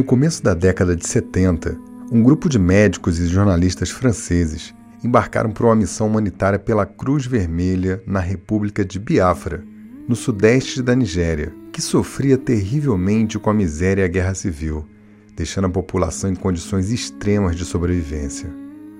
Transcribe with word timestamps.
No 0.00 0.04
começo 0.04 0.42
da 0.42 0.54
década 0.54 0.96
de 0.96 1.06
70, 1.06 1.78
um 2.10 2.22
grupo 2.22 2.48
de 2.48 2.58
médicos 2.58 3.20
e 3.20 3.26
jornalistas 3.26 3.90
franceses 3.90 4.74
embarcaram 5.04 5.50
para 5.50 5.66
uma 5.66 5.76
missão 5.76 6.06
humanitária 6.06 6.58
pela 6.58 6.86
Cruz 6.86 7.26
Vermelha 7.26 8.02
na 8.06 8.18
República 8.18 8.82
de 8.82 8.98
Biafra, 8.98 9.62
no 10.08 10.16
sudeste 10.16 10.80
da 10.80 10.96
Nigéria, 10.96 11.52
que 11.70 11.82
sofria 11.82 12.38
terrivelmente 12.38 13.38
com 13.38 13.50
a 13.50 13.54
miséria 13.54 14.00
e 14.00 14.04
a 14.06 14.08
guerra 14.08 14.32
civil, 14.32 14.88
deixando 15.36 15.66
a 15.66 15.70
população 15.70 16.30
em 16.30 16.34
condições 16.34 16.90
extremas 16.90 17.54
de 17.54 17.66
sobrevivência. 17.66 18.48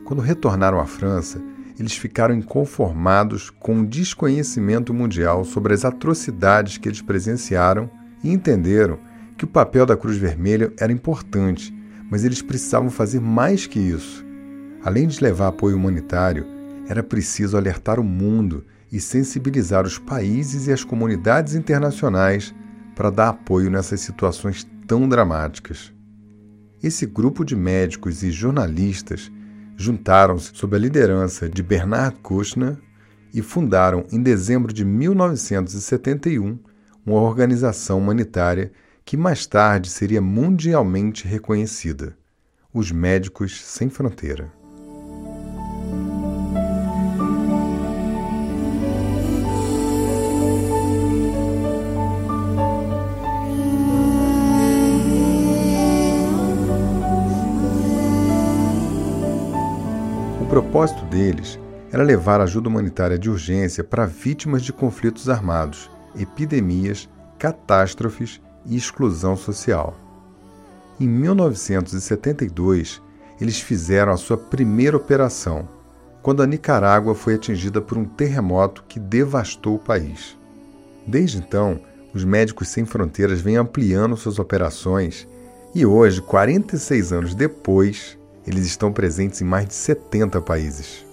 Quando 0.04 0.20
retornaram 0.20 0.78
à 0.78 0.84
França, 0.84 1.40
eles 1.78 1.96
ficaram 1.96 2.34
inconformados 2.34 3.48
com 3.48 3.80
o 3.80 3.86
desconhecimento 3.86 4.92
mundial 4.92 5.46
sobre 5.46 5.72
as 5.72 5.82
atrocidades 5.82 6.76
que 6.76 6.90
eles 6.90 7.00
presenciaram 7.00 7.88
e 8.22 8.30
entenderam 8.30 8.98
que 9.40 9.44
o 9.46 9.48
papel 9.48 9.86
da 9.86 9.96
Cruz 9.96 10.18
Vermelha 10.18 10.70
era 10.78 10.92
importante, 10.92 11.74
mas 12.10 12.24
eles 12.24 12.42
precisavam 12.42 12.90
fazer 12.90 13.22
mais 13.22 13.66
que 13.66 13.78
isso. 13.78 14.22
Além 14.84 15.08
de 15.08 15.22
levar 15.22 15.48
apoio 15.48 15.78
humanitário, 15.78 16.44
era 16.86 17.02
preciso 17.02 17.56
alertar 17.56 17.98
o 17.98 18.04
mundo 18.04 18.66
e 18.92 19.00
sensibilizar 19.00 19.86
os 19.86 19.96
países 19.96 20.66
e 20.66 20.72
as 20.72 20.84
comunidades 20.84 21.54
internacionais 21.54 22.54
para 22.94 23.08
dar 23.08 23.30
apoio 23.30 23.70
nessas 23.70 24.02
situações 24.02 24.68
tão 24.86 25.08
dramáticas. 25.08 25.90
Esse 26.82 27.06
grupo 27.06 27.42
de 27.42 27.56
médicos 27.56 28.22
e 28.22 28.30
jornalistas 28.30 29.32
juntaram-se 29.74 30.50
sob 30.52 30.76
a 30.76 30.78
liderança 30.78 31.48
de 31.48 31.62
Bernard 31.62 32.18
Kouchner 32.20 32.76
e 33.32 33.40
fundaram 33.40 34.04
em 34.12 34.22
dezembro 34.22 34.70
de 34.70 34.84
1971 34.84 36.58
uma 37.06 37.22
organização 37.22 37.96
humanitária 37.96 38.70
que 39.10 39.16
mais 39.16 39.44
tarde 39.44 39.90
seria 39.90 40.22
mundialmente 40.22 41.26
reconhecida: 41.26 42.16
os 42.72 42.92
Médicos 42.92 43.60
Sem 43.60 43.90
Fronteira. 43.90 44.52
propósito 60.48 61.04
deles 61.06 61.58
era 61.92 62.02
levar 62.04 62.40
ajuda 62.40 62.68
humanitária 62.68 63.18
de 63.18 63.28
urgência 63.28 63.82
para 63.82 64.06
vítimas 64.06 64.62
de 64.62 64.72
conflitos 64.72 65.28
armados, 65.28 65.90
epidemias, 66.16 67.08
catástrofes 67.38 68.40
e 68.66 68.76
exclusão 68.76 69.36
social. 69.36 69.96
Em 70.98 71.08
1972, 71.08 73.00
eles 73.40 73.60
fizeram 73.60 74.12
a 74.12 74.16
sua 74.16 74.36
primeira 74.36 74.96
operação, 74.96 75.68
quando 76.22 76.42
a 76.42 76.46
Nicarágua 76.46 77.14
foi 77.14 77.34
atingida 77.34 77.80
por 77.80 77.96
um 77.96 78.04
terremoto 78.04 78.84
que 78.86 79.00
devastou 79.00 79.76
o 79.76 79.78
país. 79.78 80.36
Desde 81.06 81.38
então, 81.38 81.80
os 82.12 82.24
Médicos 82.24 82.68
Sem 82.68 82.84
Fronteiras 82.84 83.40
vêm 83.40 83.56
ampliando 83.56 84.16
suas 84.16 84.38
operações 84.38 85.26
e 85.74 85.86
hoje, 85.86 86.20
46 86.20 87.12
anos 87.12 87.34
depois, 87.34 88.18
eles 88.46 88.66
estão 88.66 88.92
presentes 88.92 89.40
em 89.40 89.44
mais 89.44 89.68
de 89.68 89.74
70 89.74 90.40
países. 90.40 91.06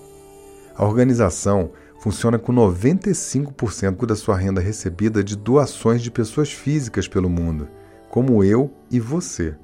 A 0.76 0.84
organização 0.84 1.72
funciona 2.00 2.38
com 2.38 2.54
95% 2.54 4.06
da 4.06 4.16
sua 4.16 4.38
renda 4.38 4.62
recebida 4.62 5.24
de 5.24 5.36
doações 5.36 6.02
de 6.02 6.12
pessoas 6.12 6.52
físicas 6.52 7.08
pelo 7.08 7.30
mundo, 7.30 7.68
como 8.10 8.44
eu 8.44 8.72
e 8.90 9.00
você. 9.00 9.56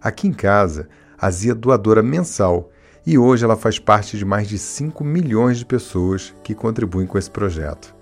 Aqui 0.00 0.28
em 0.28 0.32
casa, 0.32 0.88
a 1.18 1.30
Zia 1.30 1.52
é 1.52 1.54
doadora 1.54 2.02
mensal 2.02 2.70
e 3.06 3.16
hoje 3.18 3.44
ela 3.44 3.56
faz 3.56 3.78
parte 3.78 4.16
de 4.16 4.24
mais 4.24 4.48
de 4.48 4.58
5 4.58 5.02
milhões 5.04 5.58
de 5.58 5.66
pessoas 5.66 6.34
que 6.42 6.54
contribuem 6.54 7.06
com 7.06 7.18
esse 7.18 7.30
projeto. 7.30 7.94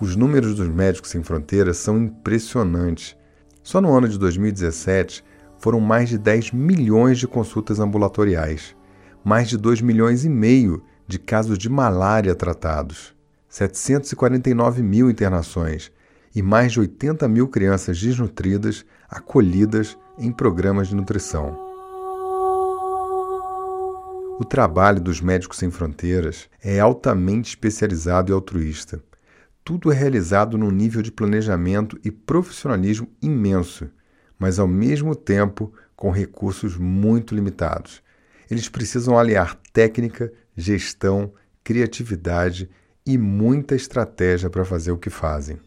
Os 0.00 0.14
números 0.14 0.54
dos 0.54 0.68
Médicos 0.68 1.10
Sem 1.10 1.22
Fronteiras 1.22 1.76
são 1.76 1.98
impressionantes. 1.98 3.16
Só 3.62 3.80
no 3.80 3.92
ano 3.92 4.08
de 4.08 4.18
2017, 4.18 5.24
foram 5.58 5.80
mais 5.80 6.08
de 6.08 6.16
10 6.18 6.52
milhões 6.52 7.18
de 7.18 7.26
consultas 7.26 7.80
ambulatoriais, 7.80 8.76
mais 9.24 9.48
de 9.48 9.56
2 9.56 9.80
milhões 9.80 10.24
e 10.24 10.28
meio 10.28 10.82
de 11.08 11.18
casos 11.18 11.58
de 11.58 11.68
malária 11.68 12.34
tratados, 12.34 13.14
749 13.48 14.82
mil 14.82 15.10
internações 15.10 15.90
e 16.34 16.42
mais 16.42 16.70
de 16.72 16.80
80 16.80 17.26
mil 17.26 17.48
crianças 17.48 18.00
desnutridas 18.00 18.84
acolhidas 19.08 19.98
em 20.18 20.30
programas 20.30 20.88
de 20.88 20.94
nutrição. 20.94 21.58
O 24.38 24.44
trabalho 24.44 25.00
dos 25.00 25.20
Médicos 25.20 25.58
Sem 25.58 25.70
Fronteiras 25.70 26.48
é 26.62 26.78
altamente 26.78 27.48
especializado 27.48 28.30
e 28.30 28.34
altruísta. 28.34 29.02
Tudo 29.64 29.90
é 29.90 29.94
realizado 29.96 30.56
num 30.56 30.70
nível 30.70 31.02
de 31.02 31.10
planejamento 31.10 31.98
e 32.04 32.10
profissionalismo 32.10 33.08
imenso 33.20 33.90
mas 34.38 34.58
ao 34.58 34.68
mesmo 34.68 35.14
tempo 35.14 35.72
com 35.96 36.10
recursos 36.10 36.76
muito 36.76 37.34
limitados. 37.34 38.02
Eles 38.50 38.68
precisam 38.68 39.18
aliar 39.18 39.58
técnica, 39.72 40.32
gestão, 40.58 41.32
criatividade 41.64 42.68
e 43.06 43.16
muita 43.16 43.74
estratégia 43.74 44.50
para 44.50 44.64
fazer 44.64 44.90
o 44.90 44.98
que 44.98 45.08
fazem. 45.08 45.58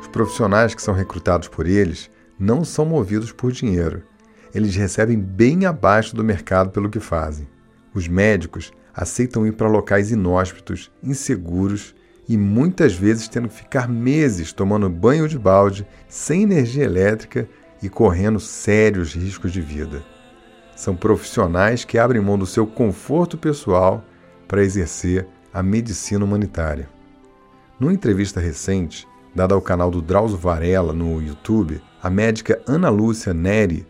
Os 0.00 0.08
profissionais 0.08 0.74
que 0.74 0.82
são 0.82 0.94
recrutados 0.94 1.46
por 1.46 1.66
eles 1.66 2.10
não 2.36 2.64
são 2.64 2.84
movidos 2.84 3.30
por 3.30 3.52
dinheiro 3.52 4.02
eles 4.54 4.74
recebem 4.74 5.18
bem 5.18 5.66
abaixo 5.66 6.16
do 6.16 6.24
mercado 6.24 6.70
pelo 6.70 6.90
que 6.90 7.00
fazem. 7.00 7.48
Os 7.94 8.08
médicos 8.08 8.72
aceitam 8.98 9.46
ir 9.46 9.52
para 9.52 9.68
locais 9.68 10.10
inóspitos, 10.10 10.90
inseguros 11.00 11.94
e 12.28 12.36
muitas 12.36 12.94
vezes 12.94 13.28
tendo 13.28 13.48
que 13.48 13.54
ficar 13.54 13.88
meses 13.88 14.52
tomando 14.52 14.90
banho 14.90 15.28
de 15.28 15.38
balde, 15.38 15.86
sem 16.08 16.42
energia 16.42 16.82
elétrica 16.82 17.48
e 17.80 17.88
correndo 17.88 18.40
sérios 18.40 19.14
riscos 19.14 19.52
de 19.52 19.60
vida. 19.60 20.02
São 20.74 20.96
profissionais 20.96 21.84
que 21.84 21.96
abrem 21.96 22.20
mão 22.20 22.36
do 22.36 22.44
seu 22.44 22.66
conforto 22.66 23.38
pessoal 23.38 24.04
para 24.48 24.64
exercer 24.64 25.28
a 25.54 25.62
medicina 25.62 26.24
humanitária. 26.24 26.88
Numa 27.78 27.92
entrevista 27.92 28.40
recente, 28.40 29.06
dada 29.32 29.54
ao 29.54 29.62
canal 29.62 29.92
do 29.92 30.02
Drauzio 30.02 30.36
Varela 30.36 30.92
no 30.92 31.22
YouTube, 31.22 31.80
a 32.02 32.10
médica 32.10 32.60
Ana 32.66 32.88
Lúcia 32.88 33.32
Neri 33.32 33.86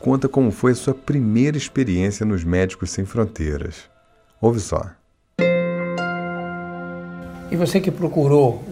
conta 0.00 0.26
como 0.26 0.50
foi 0.50 0.72
a 0.72 0.74
sua 0.74 0.94
primeira 0.94 1.58
experiência 1.58 2.24
nos 2.24 2.44
Médicos 2.44 2.90
Sem 2.90 3.04
Fronteiras. 3.04 3.90
Ouve 4.40 4.60
só. 4.60 4.86
E 7.50 7.56
você 7.56 7.80
que 7.80 7.90
procurou 7.90 8.62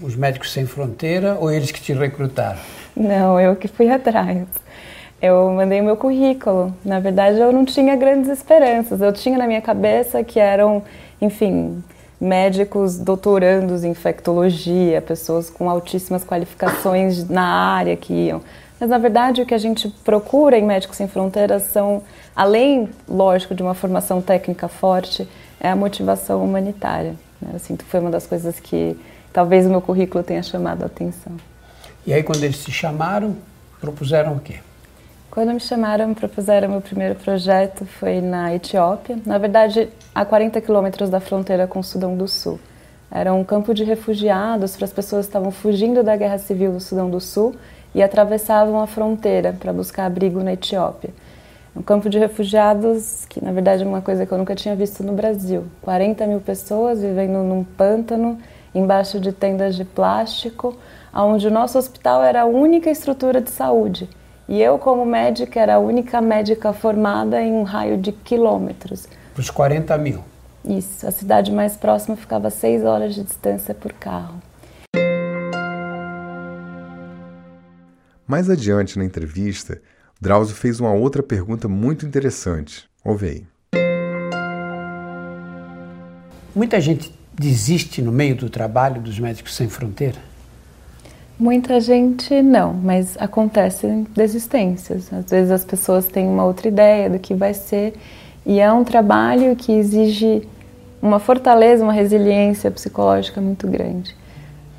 os 0.00 0.16
Médicos 0.16 0.52
Sem 0.52 0.64
Fronteira 0.64 1.36
ou 1.38 1.50
eles 1.50 1.70
que 1.70 1.80
te 1.80 1.92
recrutaram? 1.92 2.58
Não, 2.96 3.38
eu 3.38 3.54
que 3.54 3.68
fui 3.68 3.90
atrás. 3.92 4.46
Eu 5.20 5.50
mandei 5.50 5.80
o 5.80 5.84
meu 5.84 5.96
currículo. 5.96 6.74
Na 6.84 6.98
verdade, 6.98 7.38
eu 7.38 7.52
não 7.52 7.64
tinha 7.64 7.94
grandes 7.94 8.30
esperanças. 8.30 9.00
Eu 9.00 9.12
tinha 9.12 9.36
na 9.36 9.46
minha 9.46 9.60
cabeça 9.60 10.24
que 10.24 10.40
eram, 10.40 10.82
enfim, 11.20 11.82
médicos 12.20 12.98
doutorandos 12.98 13.84
em 13.84 13.90
infectologia, 13.90 15.02
pessoas 15.02 15.50
com 15.50 15.68
altíssimas 15.68 16.24
qualificações 16.24 17.28
na 17.28 17.44
área 17.44 17.96
que 17.96 18.12
iam. 18.14 18.40
Mas 18.82 18.90
na 18.90 18.98
verdade 18.98 19.40
o 19.40 19.46
que 19.46 19.54
a 19.54 19.58
gente 19.58 19.88
procura 19.88 20.58
em 20.58 20.64
Médicos 20.64 20.96
Sem 20.96 21.06
Fronteiras 21.06 21.62
são, 21.70 22.02
além, 22.34 22.88
lógico, 23.08 23.54
de 23.54 23.62
uma 23.62 23.74
formação 23.74 24.20
técnica 24.20 24.66
forte, 24.66 25.28
é 25.60 25.70
a 25.70 25.76
motivação 25.76 26.44
humanitária. 26.44 27.14
Né? 27.40 27.50
Eu 27.52 27.60
sinto 27.60 27.84
que 27.84 27.90
foi 27.92 28.00
uma 28.00 28.10
das 28.10 28.26
coisas 28.26 28.58
que 28.58 28.98
talvez 29.32 29.66
o 29.66 29.70
meu 29.70 29.80
currículo 29.80 30.24
tenha 30.24 30.42
chamado 30.42 30.82
a 30.82 30.86
atenção. 30.86 31.32
E 32.04 32.12
aí 32.12 32.24
quando 32.24 32.42
eles 32.42 32.56
se 32.56 32.72
chamaram, 32.72 33.36
propuseram 33.80 34.32
o 34.32 34.40
quê? 34.40 34.56
Quando 35.30 35.54
me 35.54 35.60
chamaram, 35.60 36.12
propuseram 36.12 36.68
meu 36.68 36.80
primeiro 36.80 37.14
projeto 37.14 37.86
foi 37.86 38.20
na 38.20 38.52
Etiópia, 38.52 39.16
na 39.24 39.38
verdade 39.38 39.90
a 40.12 40.24
40 40.24 40.60
quilômetros 40.60 41.08
da 41.08 41.20
fronteira 41.20 41.68
com 41.68 41.78
o 41.78 41.84
Sudão 41.84 42.16
do 42.16 42.26
Sul. 42.26 42.58
Era 43.08 43.32
um 43.32 43.44
campo 43.44 43.72
de 43.74 43.84
refugiados 43.84 44.74
para 44.74 44.86
as 44.86 44.92
pessoas 44.92 45.26
que 45.26 45.28
estavam 45.28 45.52
fugindo 45.52 46.02
da 46.02 46.16
guerra 46.16 46.38
civil 46.38 46.72
do 46.72 46.80
Sudão 46.80 47.08
do 47.08 47.20
Sul 47.20 47.54
e 47.94 48.02
atravessavam 48.02 48.80
a 48.80 48.86
fronteira 48.86 49.54
para 49.58 49.72
buscar 49.72 50.06
abrigo 50.06 50.42
na 50.42 50.52
Etiópia. 50.52 51.10
Um 51.74 51.82
campo 51.82 52.10
de 52.10 52.18
refugiados 52.18 53.24
que, 53.26 53.42
na 53.42 53.50
verdade, 53.50 53.82
é 53.82 53.86
uma 53.86 54.02
coisa 54.02 54.26
que 54.26 54.32
eu 54.32 54.38
nunca 54.38 54.54
tinha 54.54 54.76
visto 54.76 55.02
no 55.02 55.12
Brasil. 55.12 55.64
40 55.80 56.26
mil 56.26 56.40
pessoas 56.40 57.00
vivendo 57.00 57.42
num 57.42 57.64
pântano, 57.64 58.38
embaixo 58.74 59.18
de 59.18 59.32
tendas 59.32 59.74
de 59.74 59.84
plástico, 59.84 60.76
onde 61.14 61.46
o 61.46 61.50
nosso 61.50 61.78
hospital 61.78 62.22
era 62.22 62.42
a 62.42 62.46
única 62.46 62.90
estrutura 62.90 63.40
de 63.40 63.50
saúde. 63.50 64.08
E 64.48 64.60
eu, 64.60 64.78
como 64.78 65.06
médica, 65.06 65.60
era 65.60 65.76
a 65.76 65.78
única 65.78 66.20
médica 66.20 66.72
formada 66.74 67.40
em 67.40 67.52
um 67.52 67.62
raio 67.62 67.96
de 67.96 68.12
quilômetros. 68.12 69.08
Para 69.32 69.40
os 69.40 69.50
40 69.50 69.96
mil. 69.96 70.22
Isso. 70.64 71.06
A 71.06 71.10
cidade 71.10 71.50
mais 71.50 71.76
próxima 71.76 72.16
ficava 72.16 72.48
a 72.48 72.50
seis 72.50 72.84
horas 72.84 73.14
de 73.14 73.22
distância 73.22 73.74
por 73.74 73.92
carro. 73.94 74.34
Mais 78.32 78.48
adiante 78.48 78.98
na 78.98 79.04
entrevista, 79.04 79.78
Drauzio 80.18 80.56
fez 80.56 80.80
uma 80.80 80.90
outra 80.90 81.22
pergunta 81.22 81.68
muito 81.68 82.06
interessante. 82.06 82.88
Ouve 83.04 83.26
aí. 83.26 83.44
Muita 86.54 86.80
gente 86.80 87.14
desiste 87.30 88.00
no 88.00 88.10
meio 88.10 88.34
do 88.34 88.48
trabalho 88.48 89.02
dos 89.02 89.18
Médicos 89.18 89.54
Sem 89.54 89.68
Fronteira? 89.68 90.16
Muita 91.38 91.78
gente 91.78 92.40
não, 92.40 92.72
mas 92.72 93.18
acontecem 93.18 94.06
desistências. 94.16 95.12
Às 95.12 95.30
vezes 95.30 95.50
as 95.50 95.62
pessoas 95.66 96.06
têm 96.06 96.26
uma 96.26 96.46
outra 96.46 96.68
ideia 96.68 97.10
do 97.10 97.18
que 97.18 97.34
vai 97.34 97.52
ser 97.52 97.92
e 98.46 98.60
é 98.60 98.72
um 98.72 98.82
trabalho 98.82 99.54
que 99.54 99.72
exige 99.72 100.48
uma 101.02 101.18
fortaleza, 101.18 101.84
uma 101.84 101.92
resiliência 101.92 102.70
psicológica 102.70 103.42
muito 103.42 103.68
grande. 103.68 104.16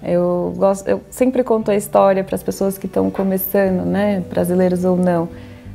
Eu, 0.03 0.53
gosto, 0.57 0.87
eu 0.87 1.01
sempre 1.09 1.43
conto 1.43 1.71
a 1.71 1.75
história 1.75 2.23
para 2.23 2.35
as 2.35 2.43
pessoas 2.43 2.77
que 2.77 2.87
estão 2.87 3.09
começando, 3.09 3.85
né, 3.85 4.21
brasileiros 4.29 4.83
ou 4.83 4.97
não, 4.97 5.29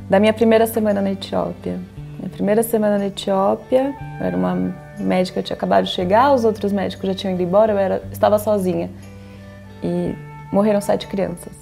da 0.07 0.19
minha 0.19 0.31
primeira 0.33 0.67
semana 0.67 1.01
na 1.01 1.11
Etiópia. 1.11 1.79
Minha 2.19 2.29
primeira 2.29 2.61
semana 2.61 2.99
na 2.99 3.07
Etiópia, 3.07 3.95
eu 4.19 4.25
era 4.25 4.37
uma 4.37 4.75
médica, 4.99 5.41
tinha 5.41 5.55
acabado 5.55 5.85
de 5.85 5.91
chegar, 5.91 6.31
os 6.33 6.45
outros 6.45 6.71
médicos 6.71 7.07
já 7.07 7.15
tinham 7.15 7.33
ido 7.33 7.41
embora, 7.41 7.71
eu 7.73 7.77
era, 7.77 8.03
estava 8.11 8.37
sozinha. 8.37 8.89
E 9.83 10.13
morreram 10.51 10.79
sete 10.79 11.07
crianças. 11.07 11.53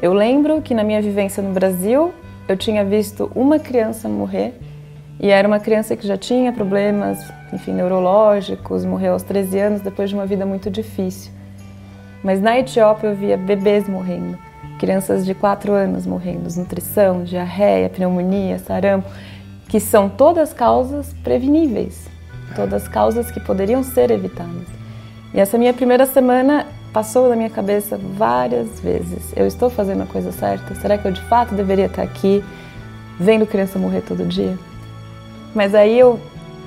Eu 0.00 0.14
lembro 0.14 0.62
que 0.62 0.72
na 0.72 0.82
minha 0.82 1.02
vivência 1.02 1.42
no 1.42 1.52
Brasil, 1.52 2.14
eu 2.48 2.56
tinha 2.56 2.84
visto 2.84 3.30
uma 3.34 3.58
criança 3.58 4.08
morrer 4.08 4.54
e 5.20 5.28
era 5.28 5.46
uma 5.46 5.60
criança 5.60 5.94
que 5.94 6.06
já 6.06 6.16
tinha 6.16 6.52
problemas, 6.52 7.18
enfim, 7.52 7.72
neurológicos, 7.72 8.84
morreu 8.84 9.12
aos 9.12 9.22
13 9.22 9.58
anos 9.58 9.80
depois 9.80 10.08
de 10.08 10.14
uma 10.14 10.26
vida 10.26 10.46
muito 10.46 10.70
difícil. 10.70 11.32
Mas 12.22 12.40
na 12.40 12.58
Etiópia 12.58 13.08
eu 13.08 13.14
via 13.14 13.36
bebês 13.36 13.88
morrendo, 13.88 14.38
crianças 14.78 15.24
de 15.24 15.34
4 15.34 15.72
anos 15.72 16.06
morrendo, 16.06 16.48
nutrição, 16.56 17.24
diarreia, 17.24 17.88
pneumonia, 17.88 18.58
sarampo, 18.58 19.08
que 19.68 19.80
são 19.80 20.08
todas 20.08 20.52
causas 20.52 21.14
preveníveis, 21.22 22.08
todas 22.54 22.88
causas 22.88 23.30
que 23.30 23.40
poderiam 23.40 23.82
ser 23.82 24.10
evitadas. 24.10 24.66
E 25.32 25.38
essa 25.38 25.56
minha 25.56 25.72
primeira 25.72 26.06
semana 26.06 26.66
passou 26.92 27.28
na 27.28 27.36
minha 27.36 27.50
cabeça 27.50 27.96
várias 27.96 28.80
vezes. 28.80 29.32
Eu 29.36 29.46
estou 29.46 29.70
fazendo 29.70 30.02
a 30.02 30.06
coisa 30.06 30.32
certa? 30.32 30.74
Será 30.74 30.98
que 30.98 31.06
eu 31.06 31.12
de 31.12 31.22
fato 31.22 31.54
deveria 31.54 31.86
estar 31.86 32.02
aqui 32.02 32.44
vendo 33.18 33.46
criança 33.46 33.78
morrer 33.78 34.00
todo 34.00 34.24
dia? 34.26 34.58
Mas 35.54 35.74
aí 35.74 35.98
eu, 35.98 36.18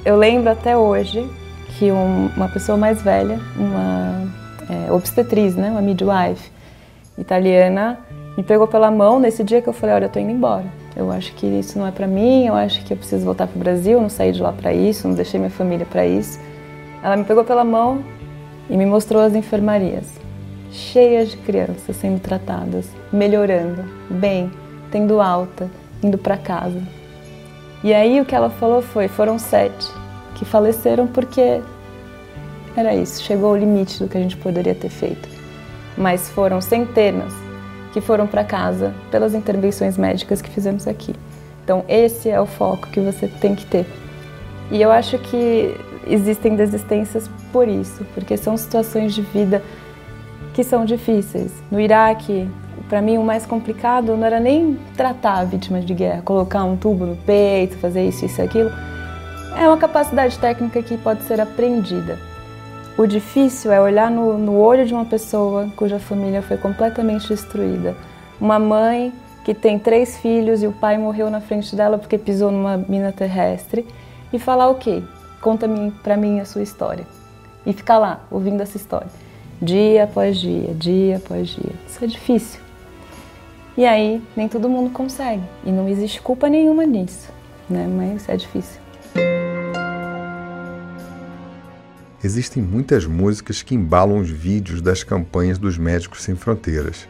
eu 0.06 0.18
lembro 0.18 0.52
até 0.52 0.78
hoje 0.78 1.30
que 1.78 1.92
um, 1.92 2.28
uma 2.36 2.50
pessoa 2.50 2.78
mais 2.78 3.02
velha, 3.02 3.40
uma 3.58 4.28
é, 4.70 4.92
obstetriz, 4.92 5.56
né, 5.56 5.70
uma 5.70 5.82
midwife 5.82 6.52
italiana, 7.18 8.00
me 8.36 8.44
pegou 8.44 8.68
pela 8.68 8.92
mão 8.92 9.20
nesse 9.20 9.44
dia 9.44 9.62
que 9.62 9.70
eu 9.70 9.74
falei, 9.74 9.96
olha, 9.96 10.06
eu 10.06 10.10
tô 10.10 10.20
indo 10.20 10.32
embora. 10.32 10.66
Eu 10.96 11.12
acho 11.12 11.34
que 11.34 11.46
isso 11.46 11.80
não 11.80 11.88
é 11.88 11.92
para 11.92 12.06
mim, 12.06 12.46
eu 12.48 12.54
acho 12.54 12.84
que 12.84 12.94
eu 12.94 12.98
preciso 12.98 13.26
voltar 13.26 13.48
para 13.48 13.56
o 13.56 13.60
Brasil, 13.60 13.94
eu 13.94 14.02
não 14.02 14.10
saí 14.10 14.32
de 14.32 14.42
lá 14.42 14.52
para 14.52 14.74
isso, 14.74 15.08
não 15.08 15.16
deixei 15.16 15.40
minha 15.40 15.50
família 15.50 15.86
para 15.86 16.06
isso. 16.06 16.40
Ela 17.02 17.16
me 17.16 17.24
pegou 17.24 17.44
pela 17.44 17.64
mão 17.64 18.04
e 18.70 18.78
me 18.78 18.86
mostrou 18.86 19.22
as 19.22 19.36
enfermarias, 19.36 20.06
cheias 20.72 21.32
de 21.32 21.38
crianças 21.38 21.96
sendo 21.96 22.20
tratadas, 22.20 22.88
melhorando, 23.12 23.84
bem, 24.10 24.52
tendo 24.92 25.20
alta, 25.20 25.70
indo 26.04 26.18
para 26.18 26.38
casa. 26.38 26.82
E 27.84 27.94
aí 27.94 28.22
o 28.22 28.26
que 28.26 28.34
ela 28.34 28.50
falou 28.50 28.82
foi: 28.82 29.08
foram 29.08 29.38
sete 29.38 29.92
que 30.36 30.46
faleceram 30.46 31.06
porque 31.06 31.62
era 32.76 32.96
isso, 32.96 33.22
chegou 33.24 33.52
o 33.52 33.58
limite 33.58 34.02
do 34.02 34.10
que 34.10 34.18
a 34.18 34.22
gente 34.22 34.38
poderia 34.38 34.74
ter 34.74 34.90
feito. 34.90 35.30
Mas 35.98 36.30
foram 36.30 36.60
centenas 36.60 37.32
que 37.92 38.02
foram 38.02 38.26
para 38.26 38.44
casa 38.44 38.94
pelas 39.12 39.36
intervenções 39.36 39.98
médicas 39.98 40.42
que 40.42 40.50
fizemos 40.50 40.88
aqui. 40.88 41.14
Então, 41.64 41.86
esse 41.88 42.30
é 42.30 42.42
o 42.42 42.46
foco 42.46 42.90
que 42.90 43.00
você 43.00 43.28
tem 43.28 43.54
que 43.54 43.66
ter. 43.66 43.86
E 44.72 44.82
eu 44.82 44.92
acho 44.92 45.20
que 45.20 45.78
existem 46.08 46.56
desistências 46.56 47.30
por 47.52 47.68
isso, 47.68 48.06
porque 48.16 48.36
são 48.36 48.58
situações 48.58 49.14
de 49.14 49.22
vida 49.22 49.62
que 50.54 50.64
são 50.64 50.84
difíceis. 50.84 51.52
No 51.72 51.80
Iraque, 51.80 52.50
para 52.94 53.02
mim 53.02 53.18
o 53.18 53.24
mais 53.24 53.44
complicado 53.44 54.16
não 54.16 54.24
era 54.24 54.40
nem 54.40 54.78
tratar 54.96 55.46
vítimas 55.46 55.84
de 55.84 55.96
guerra, 55.96 56.22
colocar 56.22 56.64
um 56.64 56.78
tubo 56.78 57.08
no 57.08 57.16
peito, 57.16 57.76
fazer 57.78 58.08
isso, 58.08 58.24
isso, 58.24 58.40
aquilo. 58.40 58.72
É 59.58 59.68
uma 59.68 59.78
capacidade 59.78 60.38
técnica 60.38 60.84
que 60.84 60.96
pode 60.96 61.24
ser 61.24 61.42
aprendida. 61.42 62.20
O 62.96 63.08
difícil 63.08 63.72
é 63.72 63.82
olhar 63.82 64.12
no, 64.12 64.38
no 64.38 64.60
olho 64.60 64.86
de 64.86 64.94
uma 64.94 65.06
pessoa 65.06 65.72
cuja 65.76 65.98
família 65.98 66.44
foi 66.44 66.56
completamente 66.56 67.30
destruída. 67.30 67.96
Uma 68.40 68.60
mãe 68.60 69.12
que 69.44 69.56
tem 69.56 69.80
três 69.80 70.16
filhos 70.18 70.62
e 70.62 70.68
o 70.68 70.72
pai 70.72 70.96
morreu 70.96 71.32
na 71.32 71.42
frente 71.42 71.76
dela 71.76 71.98
porque 71.98 72.20
pisou 72.20 72.52
numa 72.52 72.78
mina 72.78 73.12
terrestre 73.12 73.88
e 74.32 74.38
falar 74.38 74.70
o 74.70 74.76
quê? 74.76 75.02
Conta 75.42 75.68
para 76.04 76.16
mim 76.16 76.40
a 76.40 76.46
sua 76.46 76.62
história. 76.62 77.08
E 77.66 77.74
ficar 77.74 77.98
lá 77.98 78.20
ouvindo 78.30 78.62
essa 78.62 78.78
história, 78.78 79.10
dia 79.60 80.04
após 80.04 80.38
dia, 80.38 80.76
dia 80.76 81.18
após 81.18 81.48
dia. 81.48 81.72
Isso 81.88 82.06
é 82.06 82.08
difícil. 82.08 82.62
E 83.76 83.86
aí, 83.86 84.22
nem 84.38 84.48
todo 84.48 84.70
mundo 84.70 84.92
consegue. 84.92 85.42
E 85.66 85.72
não 85.72 85.90
existe 85.90 86.22
culpa 86.22 86.48
nenhuma 86.48 86.86
nisso, 86.86 87.30
né? 87.68 87.88
Mas 87.88 88.30
é 88.30 88.38
difícil. 88.38 88.80
Existem 92.24 92.62
muitas 92.62 93.06
músicas 93.06 93.64
que 93.64 93.74
embalam 93.74 94.20
os 94.20 94.30
vídeos 94.30 94.80
das 94.80 95.04
campanhas 95.04 95.58
dos 95.58 95.78
Médicos 95.78 96.22
Sem 96.22 96.36
Fronteiras. 96.36 97.08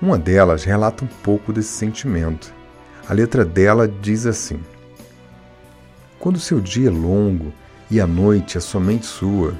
Uma 0.00 0.18
delas 0.18 0.64
relata 0.64 1.04
um 1.04 1.08
pouco 1.22 1.52
desse 1.52 1.68
sentimento. 1.68 2.54
A 3.06 3.12
letra 3.12 3.44
dela 3.44 3.86
diz 3.86 4.24
assim: 4.24 4.58
Quando 6.18 6.40
seu 6.40 6.58
dia 6.58 6.88
é 6.88 6.90
longo 6.90 7.52
e 7.90 8.00
a 8.00 8.06
noite 8.06 8.56
é 8.56 8.60
somente 8.60 9.04
sua, 9.04 9.54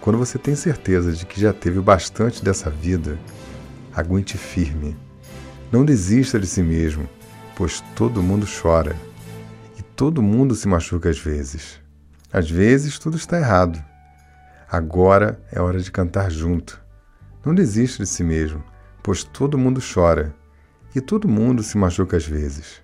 quando 0.00 0.18
você 0.18 0.36
tem 0.36 0.56
certeza 0.56 1.12
de 1.12 1.24
que 1.24 1.40
já 1.40 1.52
teve 1.52 1.80
bastante 1.80 2.44
dessa 2.44 2.68
vida, 2.68 3.16
aguente 3.94 4.36
firme 4.36 4.96
não 5.72 5.84
desista 5.84 6.38
de 6.38 6.46
si 6.46 6.62
mesmo, 6.62 7.08
pois 7.54 7.80
todo 7.94 8.22
mundo 8.22 8.46
chora 8.46 8.96
e 9.78 9.82
todo 9.82 10.22
mundo 10.22 10.54
se 10.54 10.66
machuca 10.66 11.08
às 11.08 11.18
vezes. 11.18 11.80
Às 12.32 12.50
vezes 12.50 12.98
tudo 12.98 13.16
está 13.16 13.38
errado. 13.38 13.82
Agora 14.70 15.40
é 15.52 15.60
hora 15.60 15.80
de 15.80 15.90
cantar 15.90 16.30
junto. 16.30 16.80
Não 17.44 17.54
desista 17.54 18.02
de 18.02 18.08
si 18.08 18.24
mesmo, 18.24 18.62
pois 19.02 19.24
todo 19.24 19.58
mundo 19.58 19.80
chora 19.80 20.34
e 20.94 21.00
todo 21.00 21.28
mundo 21.28 21.62
se 21.62 21.78
machuca 21.78 22.16
às 22.16 22.26
vezes. 22.26 22.82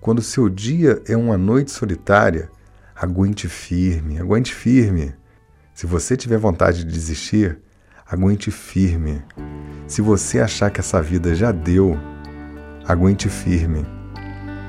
Quando 0.00 0.22
seu 0.22 0.48
dia 0.48 1.02
é 1.06 1.16
uma 1.16 1.36
noite 1.36 1.70
solitária, 1.70 2.50
aguente 2.94 3.48
firme, 3.48 4.18
aguente 4.18 4.54
firme. 4.54 5.14
Se 5.74 5.86
você 5.86 6.16
tiver 6.16 6.38
vontade 6.38 6.84
de 6.84 6.92
desistir, 6.92 7.58
aguente 8.06 8.50
firme. 8.50 9.22
Se 9.86 10.02
você 10.02 10.40
achar 10.40 10.70
que 10.70 10.80
essa 10.80 11.00
vida 11.00 11.34
já 11.34 11.52
deu, 11.52 11.98
aguente 12.86 13.28
firme. 13.28 13.84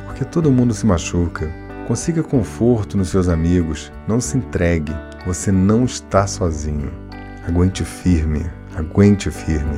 Porque 0.05 0.25
todo 0.25 0.51
mundo 0.51 0.73
se 0.73 0.85
machuca. 0.85 1.49
Consiga 1.87 2.23
conforto 2.23 2.97
nos 2.97 3.09
seus 3.09 3.27
amigos. 3.27 3.91
Não 4.07 4.21
se 4.21 4.37
entregue. 4.37 4.93
Você 5.25 5.51
não 5.51 5.85
está 5.85 6.27
sozinho. 6.27 6.91
Aguente 7.47 7.83
firme. 7.83 8.45
Aguente 8.75 9.29
firme. 9.29 9.77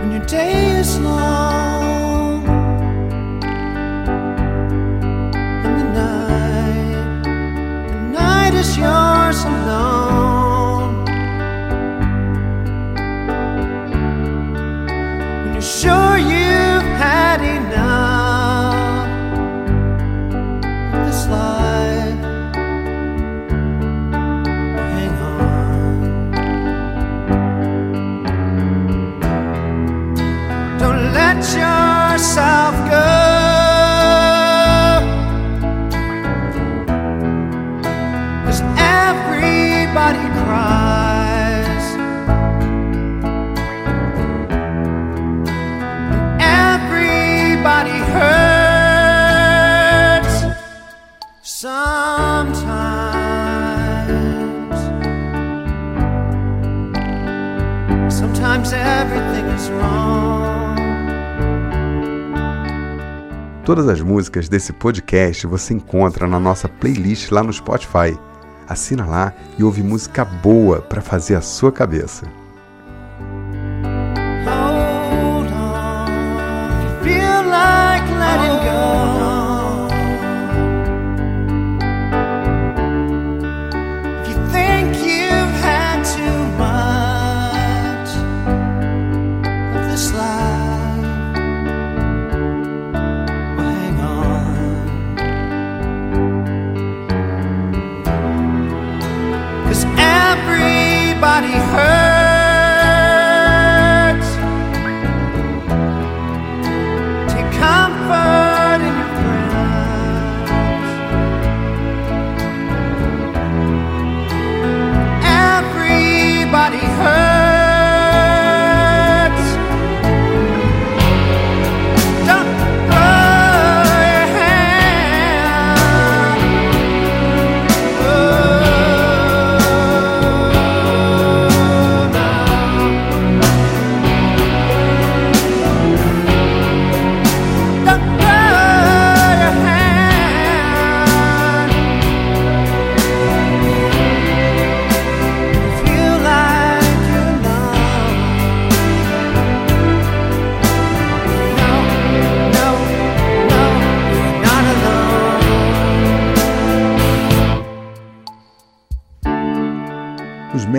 When 0.00 0.12
your 0.12 0.24
day 0.26 0.78
is 0.80 0.96
long 0.98 2.44
and 5.64 5.74
the 5.76 5.84
night, 5.92 7.22
the 7.92 8.18
night 8.18 8.54
is 8.54 8.76
yours 8.76 9.44
alone. 9.44 9.97
Todas 63.68 63.86
as 63.86 64.00
músicas 64.00 64.48
desse 64.48 64.72
podcast 64.72 65.46
você 65.46 65.74
encontra 65.74 66.26
na 66.26 66.40
nossa 66.40 66.66
playlist 66.70 67.30
lá 67.30 67.42
no 67.42 67.52
Spotify. 67.52 68.18
Assina 68.66 69.04
lá 69.04 69.34
e 69.58 69.62
ouve 69.62 69.82
música 69.82 70.24
boa 70.24 70.80
para 70.80 71.02
fazer 71.02 71.34
a 71.34 71.42
sua 71.42 71.70
cabeça. 71.70 72.26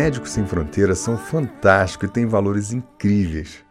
Médicos 0.09 0.31
Sem 0.31 0.43
Fronteiras 0.43 0.97
são 0.97 1.15
fantásticos 1.15 2.09
e 2.09 2.11
têm 2.11 2.25
valores 2.25 2.73
incríveis. 2.73 3.63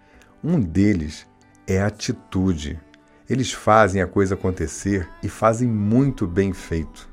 Um 0.42 0.60
deles 0.60 1.26
é 1.66 1.80
a 1.80 1.88
atitude. 1.88 2.78
Eles 3.28 3.52
fazem 3.52 4.00
a 4.00 4.06
coisa 4.06 4.36
acontecer 4.36 5.08
e 5.20 5.28
fazem 5.28 5.66
muito 5.66 6.28
bem 6.28 6.52
feito. 6.52 7.08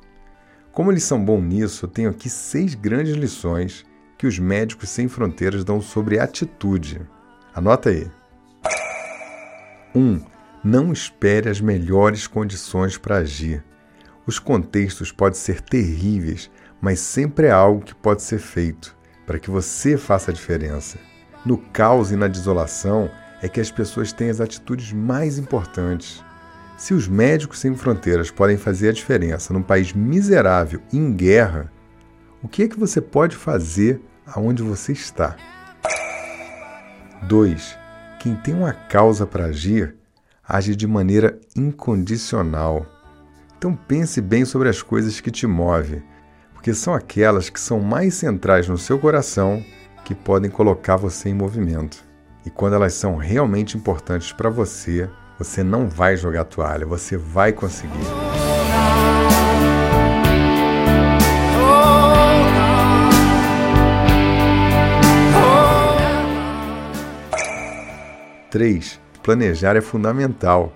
Como 0.72 0.92
eles 0.92 1.06
são 1.06 1.26
bons 1.26 1.42
nisso, 1.42 1.86
eu 1.86 1.90
tenho 1.90 2.12
aqui 2.12 2.30
seis 2.30 2.76
grandes 2.76 3.16
lições 3.16 3.84
que 4.16 4.28
os 4.28 4.38
Médicos 4.38 4.90
Sem 4.90 5.08
Fronteiras 5.08 5.64
dão 5.64 5.82
sobre 5.82 6.20
atitude. 6.20 7.02
Anota 7.52 7.90
aí. 7.90 8.08
1. 9.96 10.00
Um, 10.00 10.22
não 10.64 10.94
espere 10.94 11.50
as 11.50 11.60
melhores 11.60 12.28
condições 12.28 12.96
para 12.96 13.18
agir. 13.18 13.66
Os 14.28 14.38
contextos 14.38 15.12
podem 15.12 15.40
ser 15.40 15.62
terríveis, 15.62 16.52
mas 16.80 17.00
sempre 17.00 17.48
é 17.48 17.52
algo 17.52 17.84
que 17.84 17.96
pode 17.96 18.22
ser 18.22 18.38
feito 18.38 18.95
para 19.26 19.40
que 19.40 19.50
você 19.50 19.98
faça 19.98 20.32
a 20.32 20.34
diferença. 20.34 20.98
No 21.46 21.58
caos 21.58 22.12
e 22.12 22.16
na 22.16 22.28
desolação 22.28 23.10
é 23.42 23.48
que 23.48 23.60
as 23.60 23.72
pessoas 23.72 24.12
têm 24.12 24.30
as 24.30 24.42
atitudes 24.42 24.92
mais 24.92 25.38
importantes. 25.38 26.24
Se 26.78 26.94
os 26.94 27.08
médicos 27.08 27.60
sem 27.60 27.76
fronteiras 27.76 28.32
podem 28.32 28.58
fazer 28.58 28.90
a 28.90 28.94
diferença 28.94 29.54
num 29.54 29.62
país 29.62 29.94
miserável 29.94 30.82
e 30.92 30.98
em 30.98 31.14
guerra, 31.14 31.72
o 32.42 32.48
que 32.48 32.64
é 32.64 32.68
que 32.68 32.80
você 32.80 33.00
pode 33.00 33.36
fazer 33.36 34.02
aonde 34.26 34.62
você 34.62 34.92
está? 34.92 35.36
2. 37.24 37.78
Quem 38.20 38.36
tem 38.36 38.54
uma 38.54 38.74
causa 38.74 39.26
para 39.26 39.46
agir, 39.46 39.96
age 40.48 40.76
de 40.76 40.86
maneira 40.86 41.40
incondicional. 41.56 42.86
Então 43.58 43.76
pense 43.76 44.20
bem 44.22 44.46
sobre 44.46 44.70
as 44.70 44.82
coisas 44.82 45.20
que 45.20 45.32
te 45.32 45.48
movem 45.48 46.04
porque 46.66 46.74
são 46.74 46.96
aquelas 46.96 47.48
que 47.48 47.60
são 47.60 47.80
mais 47.80 48.16
centrais 48.16 48.68
no 48.68 48.76
seu 48.76 48.98
coração 48.98 49.64
que 50.04 50.16
podem 50.16 50.50
colocar 50.50 50.96
você 50.96 51.30
em 51.30 51.34
movimento. 51.36 52.04
E 52.44 52.50
quando 52.50 52.74
elas 52.74 52.96
são 52.96 53.18
realmente 53.18 53.78
importantes 53.78 54.32
para 54.32 54.50
você, 54.50 55.08
você 55.38 55.62
não 55.62 55.88
vai 55.88 56.18
jogar 56.18 56.46
toalha, 56.46 56.84
você 56.84 57.18
vai 57.18 57.54
conseguir. 57.54 57.94
Três, 68.50 69.00
planejar 69.22 69.76
é 69.76 69.82
fundamental. 69.82 70.74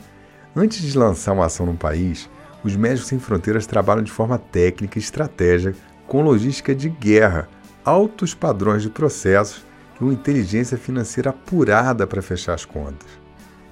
Antes 0.56 0.84
de 0.84 0.96
lançar 0.96 1.32
uma 1.32 1.48
ação 1.48 1.66
no 1.66 1.76
país, 1.76 2.30
os 2.64 2.76
Médicos 2.76 3.08
Sem 3.08 3.20
Fronteiras 3.20 3.66
trabalham 3.66 4.04
de 4.04 4.12
forma 4.12 4.38
técnica 4.38 4.98
e 4.98 5.02
estratégica 5.02 5.78
com 6.08 6.22
logística 6.22 6.74
de 6.74 6.90
guerra, 6.90 7.48
altos 7.86 8.34
padrões 8.34 8.82
de 8.82 8.90
processos 8.90 9.64
e 10.00 10.04
uma 10.04 10.14
inteligência 10.14 10.78
financeira 10.78 11.30
apurada 11.30 12.08
para 12.08 12.22
fechar 12.22 12.54
as 12.54 12.66
contas. 12.66 13.08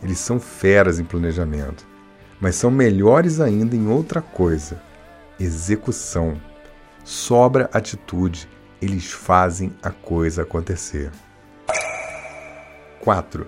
Eles 0.02 0.20
são 0.20 0.40
feras 0.40 1.00
em 1.00 1.04
planejamento, 1.04 1.88
mas 2.40 2.56
são 2.56 2.70
melhores 2.70 3.40
ainda 3.40 3.76
em 3.76 3.88
outra 3.88 4.22
coisa: 4.22 4.82
execução. 5.40 6.40
Sobra 7.04 7.70
atitude, 7.74 8.48
eles 8.82 9.12
fazem 9.12 9.74
a 9.82 9.90
coisa 9.90 10.44
acontecer. 10.44 11.10
4. 13.00 13.48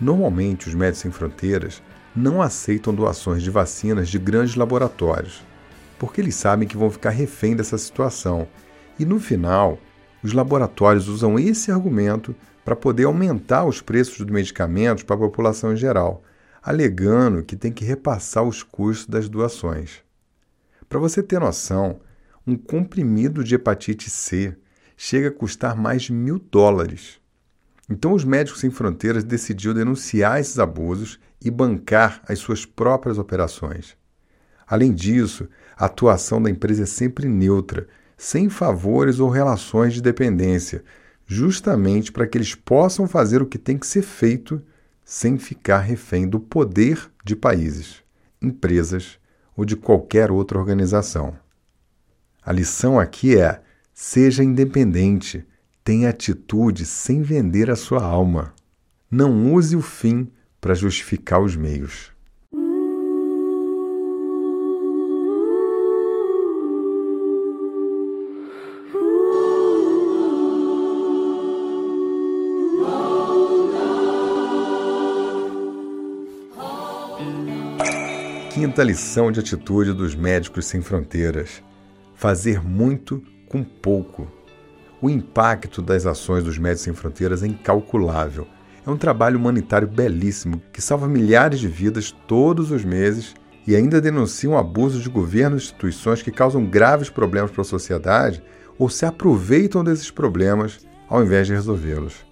Normalmente, 0.00 0.68
os 0.68 0.74
Médicos 0.74 1.00
Sem 1.00 1.10
Fronteiras 1.10 1.80
não 2.16 2.40
aceitam 2.40 2.94
doações 2.94 3.42
de 3.42 3.50
vacinas 3.50 4.08
de 4.08 4.18
grandes 4.18 4.54
laboratórios, 4.54 5.44
porque 5.98 6.20
eles 6.20 6.34
sabem 6.34 6.66
que 6.66 6.76
vão 6.76 6.90
ficar 6.90 7.10
refém 7.10 7.54
dessa 7.54 7.76
situação. 7.76 8.48
E 8.98 9.04
no 9.04 9.20
final, 9.20 9.78
os 10.22 10.32
laboratórios 10.32 11.08
usam 11.08 11.38
esse 11.38 11.70
argumento 11.70 12.34
para 12.64 12.74
poder 12.74 13.04
aumentar 13.04 13.64
os 13.64 13.80
preços 13.80 14.18
dos 14.18 14.32
medicamentos 14.32 15.04
para 15.04 15.14
a 15.14 15.18
população 15.18 15.72
em 15.72 15.76
geral, 15.76 16.22
alegando 16.62 17.44
que 17.44 17.54
tem 17.54 17.70
que 17.70 17.84
repassar 17.84 18.42
os 18.42 18.62
custos 18.62 19.06
das 19.06 19.28
doações. 19.28 20.02
Para 20.88 20.98
você 20.98 21.22
ter 21.22 21.38
noção, 21.38 22.00
um 22.46 22.56
comprimido 22.56 23.44
de 23.44 23.54
hepatite 23.54 24.08
C 24.08 24.56
chega 24.96 25.28
a 25.28 25.32
custar 25.32 25.76
mais 25.76 26.02
de 26.02 26.12
mil 26.12 26.38
dólares. 26.38 27.20
Então, 27.88 28.12
os 28.12 28.24
Médicos 28.24 28.60
Sem 28.60 28.70
Fronteiras 28.70 29.22
decidiu 29.22 29.72
denunciar 29.72 30.40
esses 30.40 30.58
abusos 30.58 31.20
e 31.40 31.50
bancar 31.50 32.22
as 32.28 32.38
suas 32.38 32.64
próprias 32.66 33.18
operações. 33.18 33.96
Além 34.66 34.92
disso, 34.92 35.48
a 35.76 35.86
atuação 35.86 36.42
da 36.42 36.50
empresa 36.50 36.82
é 36.82 36.86
sempre 36.86 37.28
neutra, 37.28 37.86
sem 38.16 38.48
favores 38.48 39.20
ou 39.20 39.28
relações 39.28 39.94
de 39.94 40.02
dependência, 40.02 40.82
justamente 41.26 42.10
para 42.10 42.26
que 42.26 42.36
eles 42.36 42.54
possam 42.54 43.06
fazer 43.06 43.42
o 43.42 43.46
que 43.46 43.58
tem 43.58 43.78
que 43.78 43.86
ser 43.86 44.02
feito 44.02 44.60
sem 45.04 45.38
ficar 45.38 45.78
refém 45.78 46.28
do 46.28 46.40
poder 46.40 47.10
de 47.24 47.36
países, 47.36 48.02
empresas 48.42 49.18
ou 49.56 49.64
de 49.64 49.76
qualquer 49.76 50.32
outra 50.32 50.58
organização. 50.58 51.36
A 52.44 52.52
lição 52.52 52.98
aqui 52.98 53.38
é: 53.38 53.60
seja 53.94 54.42
independente, 54.42 55.46
tenha 55.86 56.10
atitude 56.10 56.84
sem 56.84 57.22
vender 57.22 57.70
a 57.70 57.76
sua 57.76 58.02
alma. 58.02 58.52
Não 59.08 59.54
use 59.54 59.76
o 59.76 59.80
fim 59.80 60.28
para 60.60 60.74
justificar 60.74 61.40
os 61.40 61.54
meios. 61.54 62.10
Quinta 78.52 78.82
lição 78.82 79.30
de 79.30 79.38
atitude 79.38 79.92
dos 79.92 80.16
Médicos 80.16 80.66
Sem 80.66 80.82
Fronteiras: 80.82 81.62
fazer 82.16 82.60
muito 82.60 83.22
com 83.48 83.62
pouco. 83.62 84.35
O 85.06 85.10
impacto 85.10 85.80
das 85.80 86.04
ações 86.04 86.42
dos 86.42 86.58
Médicos 86.58 86.82
Sem 86.82 86.92
Fronteiras 86.92 87.40
é 87.44 87.46
incalculável. 87.46 88.44
É 88.84 88.90
um 88.90 88.96
trabalho 88.96 89.38
humanitário 89.38 89.86
belíssimo 89.86 90.60
que 90.72 90.82
salva 90.82 91.06
milhares 91.06 91.60
de 91.60 91.68
vidas 91.68 92.10
todos 92.26 92.72
os 92.72 92.84
meses 92.84 93.32
e 93.68 93.76
ainda 93.76 94.00
denunciam 94.00 94.58
abusos 94.58 95.04
de 95.04 95.08
governos 95.08 95.62
e 95.62 95.66
instituições 95.66 96.22
que 96.22 96.32
causam 96.32 96.66
graves 96.66 97.08
problemas 97.08 97.52
para 97.52 97.60
a 97.60 97.64
sociedade 97.64 98.42
ou 98.76 98.88
se 98.88 99.06
aproveitam 99.06 99.84
desses 99.84 100.10
problemas 100.10 100.84
ao 101.08 101.22
invés 101.22 101.46
de 101.46 101.52
resolvê-los. 101.52 102.26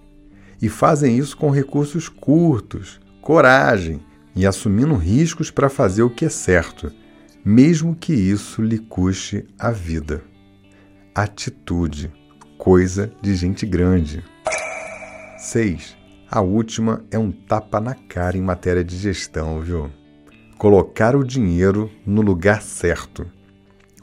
E 0.61 0.67
fazem 0.67 1.17
isso 1.17 1.37
com 1.37 1.51
recursos 1.51 2.09
curtos, 2.09 2.99
coragem 3.21 4.01
e 4.35 4.45
assumindo 4.45 4.95
riscos 4.95 5.49
para 5.49 5.69
fazer 5.69 6.03
o 6.03 6.09
que 6.09 6.25
é 6.25 6.29
certo, 6.29 6.91
mesmo 7.45 7.95
que 7.95 8.11
isso 8.11 8.61
lhe 8.61 8.79
custe 8.79 9.45
a 9.57 9.71
vida. 9.71 10.21
Atitude, 11.15 12.11
coisa 12.57 13.11
de 13.21 13.35
gente 13.35 13.65
grande. 13.65 14.23
6. 15.37 15.95
A 16.29 16.41
última 16.41 17.03
é 17.11 17.19
um 17.19 17.31
tapa 17.31 17.79
na 17.79 17.93
cara 17.93 18.37
em 18.37 18.41
matéria 18.41 18.83
de 18.83 18.97
gestão, 18.97 19.61
viu? 19.61 19.89
Colocar 20.57 21.15
o 21.15 21.23
dinheiro 21.23 21.91
no 22.05 22.21
lugar 22.21 22.61
certo. 22.61 23.25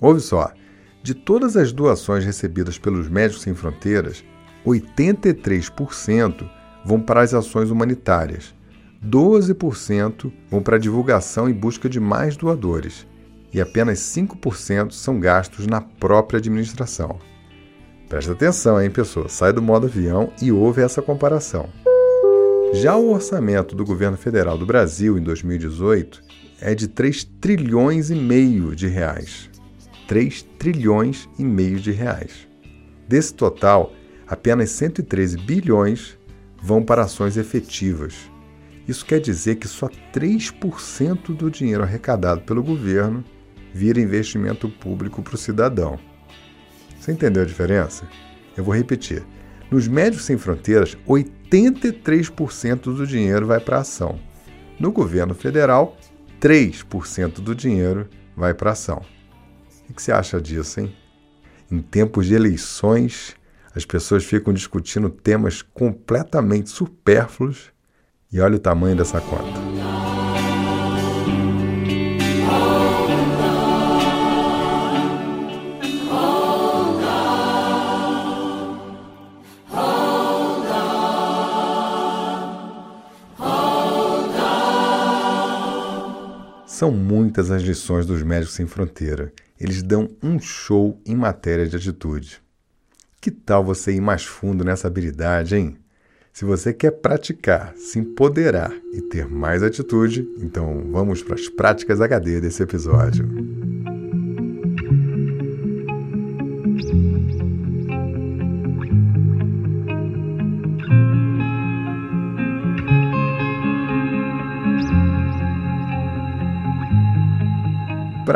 Ouve 0.01 0.21
só, 0.21 0.53
de 1.03 1.15
todas 1.15 1.57
as 1.57 1.73
doações 1.73 2.25
recebidas 2.25 2.79
pelos 2.79 3.09
Médicos 3.09 3.43
Sem 3.43 3.55
Fronteiras, 3.55 4.25
83% 4.65 6.49
vão 6.85 7.01
para 7.01 7.23
as 7.23 7.35
ações 7.35 7.71
humanitárias, 7.71 8.55
12% 9.05 10.33
vão 10.49 10.63
para 10.63 10.77
a 10.77 10.79
divulgação 10.79 11.49
e 11.49 11.53
busca 11.53 11.89
de 11.89 11.99
mais 11.99 12.37
doadores, 12.37 13.07
e 13.53 13.61
apenas 13.61 13.99
5% 13.99 14.93
são 14.93 15.19
gastos 15.19 15.67
na 15.67 15.81
própria 15.81 16.39
administração. 16.39 17.19
Presta 18.13 18.33
atenção, 18.33 18.79
hein, 18.79 18.91
pessoa? 18.91 19.27
Sai 19.27 19.55
do 19.55 19.63
modo 19.63 19.87
avião 19.87 20.31
e 20.43 20.53
ouve 20.53 20.83
essa 20.83 21.01
comparação. 21.01 21.71
Já 22.75 22.95
o 22.95 23.11
orçamento 23.11 23.75
do 23.75 23.87
governo 23.87 24.19
federal 24.19 24.59
do 24.59 24.67
Brasil 24.67 25.17
em 25.17 25.23
2018 25.23 26.23
é 26.61 26.75
de 26.75 26.89
3 26.89 27.25
trilhões 27.41 28.11
e 28.11 28.15
meio 28.15 28.77
de 28.77 28.87
reais. 28.87 29.49
3 30.07 30.43
trilhões 30.59 31.27
e 31.39 31.43
meio 31.43 31.81
de 31.81 31.91
reais. 31.91 32.47
Desse 33.09 33.33
total, 33.33 33.95
apenas 34.29 34.69
113 34.73 35.39
bilhões 35.39 36.19
vão 36.63 36.83
para 36.83 37.05
ações 37.05 37.39
efetivas. 37.39 38.31
Isso 38.87 39.07
quer 39.07 39.21
dizer 39.21 39.55
que 39.57 39.67
só 39.67 39.89
3% 40.13 41.35
do 41.35 41.51
dinheiro 41.51 41.83
arrecadado 41.83 42.43
pelo 42.43 42.63
governo 42.63 43.25
vira 43.73 43.99
investimento 43.99 44.69
público 44.69 45.23
para 45.23 45.35
o 45.35 45.39
cidadão. 45.39 46.12
Você 47.03 47.11
entendeu 47.11 47.43
a 47.43 47.47
diferença? 47.47 48.07
Eu 48.57 48.63
vou 48.63 48.73
repetir. 48.73 49.25
Nos 49.69 49.89
Médicos 49.89 50.25
Sem 50.25 50.39
Fronteiras, 50.39 50.97
83% 51.09 52.95
do 52.95 53.05
dinheiro 53.05 53.45
vai 53.45 53.59
para 53.59 53.79
ação. 53.79 54.21
No 54.79 54.93
governo 54.93 55.35
federal, 55.35 55.97
3% 56.41 57.41
do 57.41 57.57
dinheiro 57.57 58.09
vai 58.37 58.55
para 58.55 58.71
ação. 58.71 59.03
O 59.91 59.95
que 59.95 60.01
você 60.01 60.13
acha 60.13 60.41
disso, 60.41 60.79
hein? 60.79 60.95
Em 61.69 61.83
tempos 61.83 62.27
de 62.27 62.35
eleições, 62.35 63.35
as 63.75 63.85
pessoas 63.85 64.25
ficam 64.25 64.55
discutindo 64.55 65.11
temas 65.11 65.61
completamente 65.61 66.71
supérfluos 66.71 67.73
e 68.33 68.41
olha 68.41 68.55
o 68.55 68.61
tamanho 68.61 68.95
dessa 68.95 69.21
conta. 69.21 69.61
São 86.83 86.91
muitas 86.91 87.49
as 87.53 87.63
lições 87.63 88.07
dos 88.07 88.25
Médicos 88.25 88.57
Sem 88.57 88.67
Fronteira 88.67 89.33
eles 89.61 89.85
dão 89.85 90.09
um 90.21 90.41
show 90.41 91.01
em 91.07 91.15
matéria 91.15 91.65
de 91.65 91.77
atitude. 91.77 92.43
Que 93.21 93.31
tal 93.31 93.63
você 93.63 93.93
ir 93.93 94.01
mais 94.01 94.25
fundo 94.25 94.65
nessa 94.65 94.89
habilidade, 94.89 95.55
hein? 95.55 95.77
Se 96.33 96.45
você 96.45 96.75
quer 96.75 96.91
praticar, 96.91 97.73
se 97.77 98.01
empoderar 98.01 98.73
e 98.93 99.01
ter 99.01 99.29
mais 99.29 99.63
atitude, 99.63 100.29
então 100.39 100.89
vamos 100.91 101.23
para 101.23 101.37
as 101.37 101.49
práticas 101.49 102.01
HD 102.01 102.41
desse 102.41 102.65
episódio. 102.65 103.29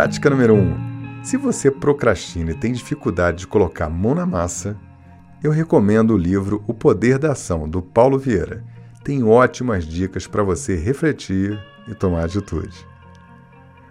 Prática 0.06 0.30
número 0.30 0.54
1. 0.54 0.58
Um, 0.60 1.24
se 1.24 1.36
você 1.36 1.68
procrastina 1.68 2.52
e 2.52 2.54
tem 2.54 2.72
dificuldade 2.72 3.38
de 3.38 3.46
colocar 3.48 3.86
a 3.86 3.90
mão 3.90 4.14
na 4.14 4.24
massa, 4.24 4.76
eu 5.42 5.50
recomendo 5.50 6.12
o 6.12 6.16
livro 6.16 6.62
O 6.68 6.72
Poder 6.72 7.18
da 7.18 7.32
Ação, 7.32 7.68
do 7.68 7.82
Paulo 7.82 8.16
Vieira. 8.16 8.62
Tem 9.02 9.24
ótimas 9.24 9.84
dicas 9.84 10.24
para 10.24 10.44
você 10.44 10.76
refletir 10.76 11.58
e 11.88 11.94
tomar 11.96 12.24
atitude. 12.24 12.86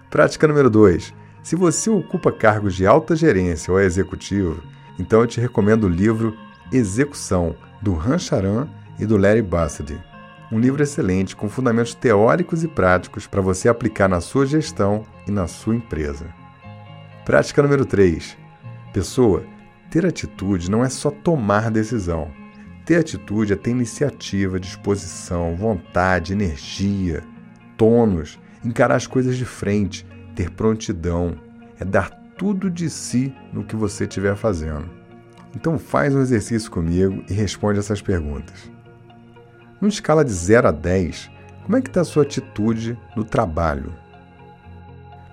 Prática 0.10 0.48
número 0.48 0.70
2. 0.70 1.14
Se 1.44 1.54
você 1.54 1.90
ocupa 1.90 2.32
cargos 2.32 2.76
de 2.76 2.88
alta 2.88 3.14
gerência 3.14 3.74
ou 3.74 3.78
é 3.78 3.84
executivo, 3.84 4.64
então 4.98 5.20
eu 5.20 5.28
te 5.28 5.42
recomendo 5.42 5.84
o 5.84 5.90
livro 5.90 6.34
Execução, 6.72 7.58
do 7.82 7.94
Han 7.94 8.20
Charan 8.20 8.70
e 8.98 9.06
do 9.06 9.18
Larry 9.18 9.42
Bassady. 9.42 10.02
Um 10.56 10.60
livro 10.60 10.82
excelente 10.82 11.36
com 11.36 11.50
fundamentos 11.50 11.94
teóricos 11.94 12.64
e 12.64 12.68
práticos 12.70 13.28
para 13.28 13.42
você 13.42 13.68
aplicar 13.68 14.08
na 14.08 14.22
sua 14.22 14.46
gestão 14.46 15.04
e 15.28 15.32
na 15.32 15.48
sua 15.48 15.76
empresa. 15.76 16.28
Prática 17.26 17.62
número 17.62 17.86
3. 17.86 18.38
Pessoa, 18.94 19.44
ter 19.92 20.06
atitude 20.06 20.72
não 20.72 20.82
é 20.82 20.88
só 20.88 21.12
tomar 21.12 21.70
decisão. 21.70 22.32
Ter 22.86 22.96
atitude 22.96 23.52
é 23.52 23.58
ter 23.58 23.72
iniciativa, 23.72 24.58
disposição, 24.58 25.58
vontade, 25.58 26.32
energia, 26.32 27.22
tônus, 27.76 28.40
encarar 28.64 28.96
as 28.96 29.08
coisas 29.08 29.36
de 29.36 29.44
frente, 29.44 30.08
ter 30.36 30.52
prontidão, 30.52 31.36
é 31.78 31.84
dar 31.84 32.10
tudo 32.38 32.72
de 32.72 32.90
si 32.90 33.36
no 33.52 33.66
que 33.66 33.76
você 33.76 34.06
estiver 34.06 34.38
fazendo. 34.38 34.90
Então 35.54 35.78
faz 35.78 36.16
um 36.16 36.22
exercício 36.22 36.72
comigo 36.72 37.26
e 37.30 37.34
responde 37.34 37.78
essas 37.80 38.02
perguntas. 38.02 38.74
Numa 39.82 39.90
escala 39.90 40.24
de 40.24 40.32
0 40.32 40.70
a 40.70 40.72
10, 40.72 41.30
como 41.64 41.78
é 41.78 41.82
que 41.82 41.90
está 41.90 42.02
a 42.02 42.06
sua 42.06 42.24
atitude 42.24 42.98
no 43.16 43.26
trabalho? 43.26 43.94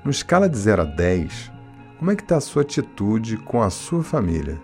Numa 0.03 0.11
escala 0.11 0.49
de 0.49 0.59
0 0.59 0.83
a 0.83 0.85
10, 0.85 1.53
como 1.99 2.11
é 2.11 2.17
que 2.17 2.23
está 2.23 2.37
a 2.37 2.41
sua 2.41 2.63
atitude 2.63 3.37
com 3.37 3.63
a 3.63 3.71
sua 3.71 4.03
família? 4.03 4.61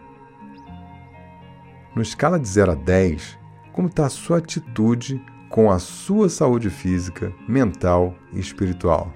No 1.94 2.02
escala 2.02 2.40
de 2.40 2.48
0 2.48 2.72
a 2.72 2.74
10, 2.74 3.38
como 3.72 3.86
está 3.86 4.06
a 4.06 4.10
sua 4.10 4.38
atitude 4.38 5.24
com 5.48 5.70
a 5.70 5.78
sua 5.78 6.28
saúde 6.28 6.70
física, 6.70 7.32
mental 7.46 8.16
e 8.32 8.40
espiritual? 8.40 9.12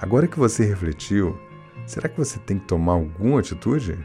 Agora 0.00 0.26
que 0.26 0.38
você 0.38 0.64
refletiu, 0.64 1.38
será 1.86 2.08
que 2.08 2.16
você 2.16 2.38
tem 2.38 2.58
que 2.58 2.66
tomar 2.66 2.94
alguma 2.94 3.40
atitude? 3.40 3.98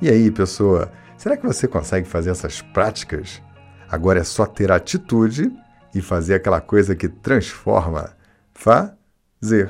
E 0.00 0.08
aí, 0.08 0.30
pessoa, 0.30 0.90
será 1.16 1.36
que 1.36 1.46
você 1.46 1.68
consegue 1.68 2.08
fazer 2.08 2.30
essas 2.30 2.62
práticas 2.62 3.42
Agora 3.90 4.20
é 4.20 4.24
só 4.24 4.46
ter 4.46 4.70
atitude 4.70 5.50
e 5.92 6.00
fazer 6.00 6.34
aquela 6.34 6.60
coisa 6.60 6.94
que 6.94 7.08
transforma. 7.08 8.10
Fazer. 8.54 9.68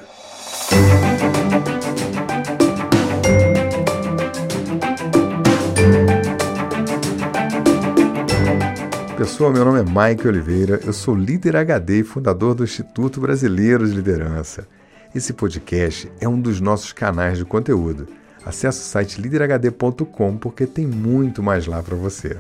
pessoal, 9.17 9.53
meu 9.53 9.65
nome 9.65 9.81
é 9.81 9.85
Mike 9.85 10.27
Oliveira, 10.27 10.81
eu 10.85 10.93
sou 10.93 11.15
líder 11.15 11.55
HD 11.57 12.01
e 12.01 12.05
fundador 12.05 12.55
do 12.55 12.65
Instituto 12.65 13.21
Brasileiro 13.21 13.87
de 13.87 13.95
Liderança. 13.95 14.67
Esse 15.13 15.33
podcast 15.33 16.09
é 16.21 16.29
um 16.29 16.41
dos 16.41 16.61
nossos 16.61 16.93
canais 16.93 17.37
de 17.37 17.45
conteúdo. 17.45 18.07
Acesse 18.47 18.79
o 18.79 18.85
site 18.85 19.21
liderhd.com 19.21 20.37
porque 20.37 20.67
tem 20.67 20.87
muito 20.87 21.43
mais 21.43 21.67
lá 21.67 21.83
para 21.83 21.97
você. 21.97 22.37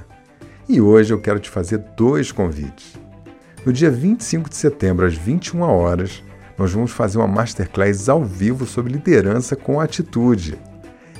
E 0.68 0.80
hoje 0.80 1.12
eu 1.12 1.20
quero 1.20 1.40
te 1.40 1.50
fazer 1.50 1.78
dois 1.96 2.30
convites. 2.30 2.94
No 3.66 3.72
dia 3.72 3.90
25 3.90 4.48
de 4.48 4.54
setembro, 4.54 5.04
às 5.04 5.14
21 5.14 5.62
horas, 5.62 6.22
nós 6.56 6.72
vamos 6.72 6.92
fazer 6.92 7.18
uma 7.18 7.26
masterclass 7.26 8.08
ao 8.08 8.24
vivo 8.24 8.64
sobre 8.64 8.92
liderança 8.92 9.56
com 9.56 9.80
atitude. 9.80 10.56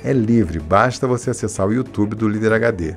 É 0.05 0.13
livre, 0.13 0.57
basta 0.57 1.05
você 1.05 1.31
acessar 1.31 1.67
o 1.67 1.73
YouTube 1.73 2.15
do 2.15 2.29
Líder 2.29 2.53
HD. 2.53 2.95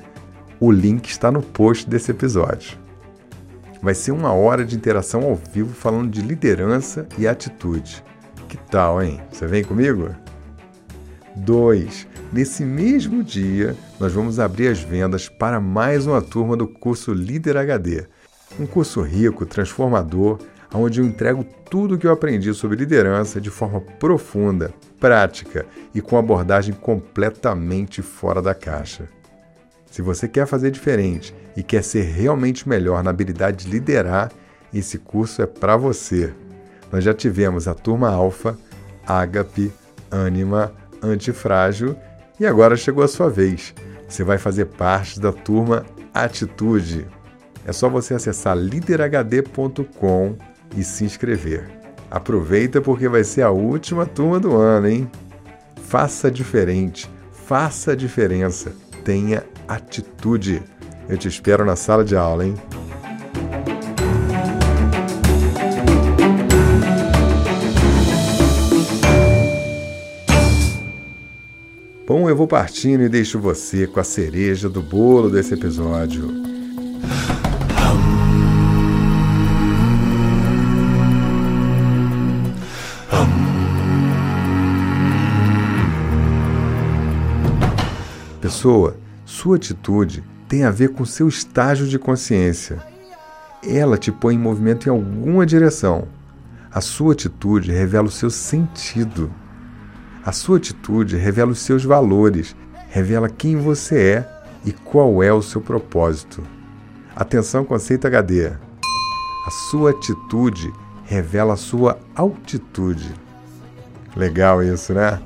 O 0.61 0.71
link 0.71 1.09
está 1.09 1.29
no 1.29 1.41
post 1.41 1.89
desse 1.89 2.11
episódio. 2.11 2.79
Vai 3.81 3.93
ser 3.93 4.11
uma 4.11 4.31
hora 4.31 4.63
de 4.63 4.77
interação 4.77 5.23
ao 5.23 5.35
vivo 5.35 5.73
falando 5.73 6.09
de 6.09 6.21
liderança 6.21 7.05
e 7.17 7.27
atitude. 7.27 8.01
Que 8.55 8.61
tal, 8.71 9.03
hein? 9.03 9.19
Você 9.29 9.45
vem 9.45 9.65
comigo? 9.65 10.15
2. 11.35 12.07
Nesse 12.31 12.63
mesmo 12.63 13.21
dia, 13.21 13.75
nós 13.99 14.13
vamos 14.13 14.39
abrir 14.39 14.69
as 14.69 14.79
vendas 14.79 15.27
para 15.27 15.59
mais 15.59 16.07
uma 16.07 16.21
turma 16.21 16.55
do 16.55 16.65
curso 16.65 17.13
Líder 17.13 17.57
HD. 17.57 18.05
Um 18.57 18.65
curso 18.65 19.01
rico, 19.01 19.45
transformador, 19.45 20.39
onde 20.73 21.01
eu 21.01 21.05
entrego 21.05 21.43
tudo 21.69 21.95
o 21.95 21.97
que 21.97 22.07
eu 22.07 22.13
aprendi 22.13 22.53
sobre 22.53 22.77
liderança 22.77 23.41
de 23.41 23.49
forma 23.49 23.81
profunda, 23.81 24.73
prática 25.01 25.65
e 25.93 25.99
com 25.99 26.17
abordagem 26.17 26.73
completamente 26.73 28.01
fora 28.01 28.41
da 28.41 28.55
caixa. 28.55 29.09
Se 29.91 30.01
você 30.01 30.29
quer 30.29 30.47
fazer 30.47 30.71
diferente 30.71 31.35
e 31.57 31.61
quer 31.61 31.83
ser 31.83 32.03
realmente 32.03 32.69
melhor 32.69 33.03
na 33.03 33.09
habilidade 33.09 33.65
de 33.65 33.71
liderar, 33.71 34.31
esse 34.73 34.97
curso 34.97 35.41
é 35.41 35.45
para 35.45 35.75
você. 35.75 36.33
Nós 36.95 37.03
já 37.03 37.13
tivemos 37.13 37.67
a 37.67 37.73
turma 37.73 38.09
Alfa, 38.09 38.57
Ágape, 39.05 39.69
Anima, 40.09 40.71
Antifrágil 41.03 41.93
e 42.39 42.45
agora 42.45 42.77
chegou 42.77 43.03
a 43.03 43.07
sua 43.09 43.29
vez. 43.29 43.73
Você 44.07 44.23
vai 44.23 44.37
fazer 44.37 44.67
parte 44.67 45.19
da 45.19 45.33
turma 45.33 45.85
Atitude. 46.13 47.05
É 47.65 47.73
só 47.73 47.89
você 47.89 48.13
acessar 48.13 48.55
liderhd.com 48.55 50.37
e 50.77 50.85
se 50.85 51.03
inscrever. 51.03 51.67
Aproveita 52.09 52.79
porque 52.79 53.09
vai 53.09 53.25
ser 53.25 53.41
a 53.41 53.51
última 53.51 54.05
turma 54.05 54.39
do 54.39 54.55
ano, 54.55 54.87
hein? 54.87 55.11
Faça 55.89 56.31
diferente, 56.31 57.11
faça 57.29 57.91
a 57.91 57.95
diferença, 57.95 58.71
tenha 59.03 59.43
atitude. 59.67 60.63
Eu 61.09 61.17
te 61.17 61.27
espero 61.27 61.65
na 61.65 61.75
sala 61.75 62.05
de 62.05 62.15
aula, 62.15 62.45
hein? 62.45 62.55
Bom, 72.07 72.29
eu 72.29 72.35
vou 72.35 72.47
partindo 72.47 73.01
e 73.01 73.09
deixo 73.09 73.39
você 73.39 73.87
com 73.87 73.99
a 73.99 74.03
cereja 74.03 74.69
do 74.69 74.79
bolo 74.79 75.27
desse 75.27 75.55
episódio. 75.55 76.29
Pessoa, 88.39 88.95
sua 89.25 89.55
atitude 89.55 90.23
tem 90.47 90.63
a 90.63 90.69
ver 90.69 90.89
com 90.89 91.03
seu 91.05 91.27
estágio 91.27 91.87
de 91.87 91.97
consciência. 91.97 92.83
Ela 93.67 93.97
te 93.97 94.11
põe 94.11 94.35
em 94.35 94.39
movimento 94.39 94.85
em 94.85 94.91
alguma 94.91 95.43
direção. 95.43 96.07
A 96.71 96.81
sua 96.81 97.13
atitude 97.13 97.71
revela 97.71 98.07
o 98.07 98.11
seu 98.11 98.29
sentido. 98.29 99.31
A 100.25 100.31
sua 100.31 100.57
atitude 100.57 101.17
revela 101.17 101.51
os 101.51 101.59
seus 101.59 101.83
valores, 101.83 102.55
revela 102.89 103.29
quem 103.29 103.57
você 103.57 103.99
é 103.99 104.41
e 104.65 104.71
qual 104.71 105.21
é 105.21 105.31
o 105.31 105.39
seu 105.39 105.61
propósito. 105.61 106.41
Atenção, 107.15 107.63
conceito 107.63 108.07
HD. 108.07 108.47
A 108.47 109.51
sua 109.69 109.91
atitude 109.91 110.73
revela 111.03 111.53
a 111.53 111.57
sua 111.57 111.99
altitude. 112.15 113.13
Legal 114.15 114.63
isso, 114.63 114.95
né? 114.95 115.21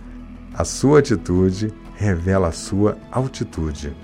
A 0.53 0.65
sua 0.65 0.99
atitude 0.99 1.73
revela 1.95 2.49
a 2.49 2.51
sua 2.51 2.97
altitude. 3.09 3.95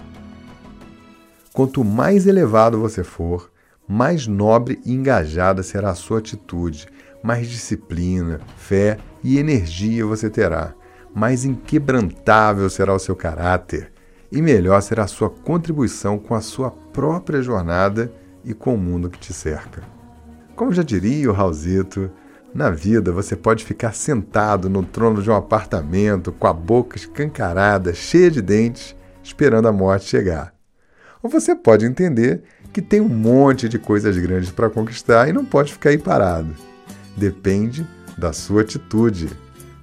Quanto 1.52 1.84
mais 1.84 2.26
elevado 2.26 2.80
você 2.80 3.04
for, 3.04 3.52
mais 3.86 4.28
nobre 4.28 4.80
e 4.86 4.94
engajada 4.94 5.62
será 5.62 5.90
a 5.90 5.96
sua 5.96 6.20
atitude, 6.20 6.88
mais 7.22 7.50
disciplina, 7.50 8.40
fé 8.56 8.98
e 9.22 9.38
energia 9.38 10.06
você 10.06 10.30
terá, 10.30 10.74
mais 11.16 11.46
inquebrantável 11.46 12.70
será 12.70 12.94
o 12.94 13.00
seu 13.00 13.16
caráter 13.16 13.94
e 14.30 14.42
melhor 14.42 14.82
será 14.82 15.06
a 15.06 15.08
sua 15.08 15.30
contribuição 15.30 16.20
com 16.20 16.36
a 16.36 16.42
sua 16.42 16.70
própria 16.70 17.42
jornada 17.42 18.12
e 18.44 18.54
com 18.54 18.76
o 18.76 18.78
mundo 18.78 19.10
que 19.10 19.18
te 19.18 19.32
cerca. 19.32 19.82
Como 20.58 20.74
já 20.74 20.84
diria 20.84 21.30
o 21.30 21.34
Raulzito, 21.34 22.12
na 22.54 22.70
vida, 22.70 23.12
você 23.12 23.36
pode 23.36 23.66
ficar 23.66 23.94
sentado 23.94 24.70
no 24.70 24.84
trono 24.84 25.22
de 25.22 25.30
um 25.30 25.36
apartamento 25.36 26.32
com 26.32 26.48
a 26.48 26.54
boca 26.54 26.98
escancarada, 26.98 27.94
cheia 27.94 28.32
de 28.32 28.42
dentes, 28.42 28.96
esperando 29.24 29.68
a 29.68 29.74
morte 29.74 30.06
chegar. 30.06 30.54
Ou 31.22 31.30
você 31.30 31.56
pode 31.56 31.86
entender 31.86 32.44
que 32.72 32.82
tem 32.82 33.02
um 33.02 33.10
monte 33.10 33.68
de 33.68 33.80
coisas 33.80 34.18
grandes 34.18 34.52
para 34.52 34.70
conquistar 34.70 35.28
e 35.28 35.34
não 35.34 35.44
pode 35.44 35.74
ficar 35.74 35.90
aí 35.90 35.98
parado. 35.98 36.54
Depende 37.18 37.86
da 38.18 38.32
sua 38.32 38.62
atitude. 38.62 39.30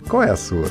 Qual 0.09 0.23
é 0.23 0.31
a 0.31 0.37
sua? 0.37 0.71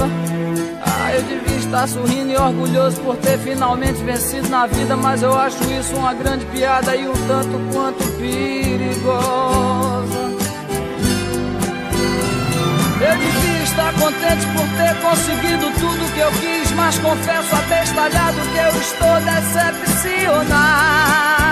Ah, 0.00 1.12
eu 1.14 1.22
devia 1.22 1.56
estar 1.56 1.86
sorrindo 1.86 2.32
e 2.32 2.36
orgulhoso 2.36 3.00
por 3.02 3.16
ter 3.16 3.38
finalmente 3.38 4.02
vencido 4.02 4.48
na 4.48 4.66
vida, 4.66 4.96
mas 4.96 5.22
eu 5.22 5.36
acho 5.36 5.62
isso 5.72 5.94
uma 5.96 6.14
grande 6.14 6.44
piada 6.46 6.96
e 6.96 7.06
um 7.06 7.12
tanto 7.26 7.60
quanto 7.72 8.02
perigosa. 8.18 10.32
Eu 13.00 13.16
devia 13.18 13.62
estar 13.64 13.92
contente 13.94 14.46
por 14.54 14.66
ter 14.78 14.94
conseguido 15.02 15.70
tudo 15.80 16.12
que 16.14 16.20
eu 16.20 16.30
quis, 16.32 16.70
mas 16.72 16.98
confesso 16.98 17.54
abestalhado 17.56 18.40
que 18.52 18.58
eu 18.58 18.80
estou 18.80 19.20
decepcionado. 19.20 21.51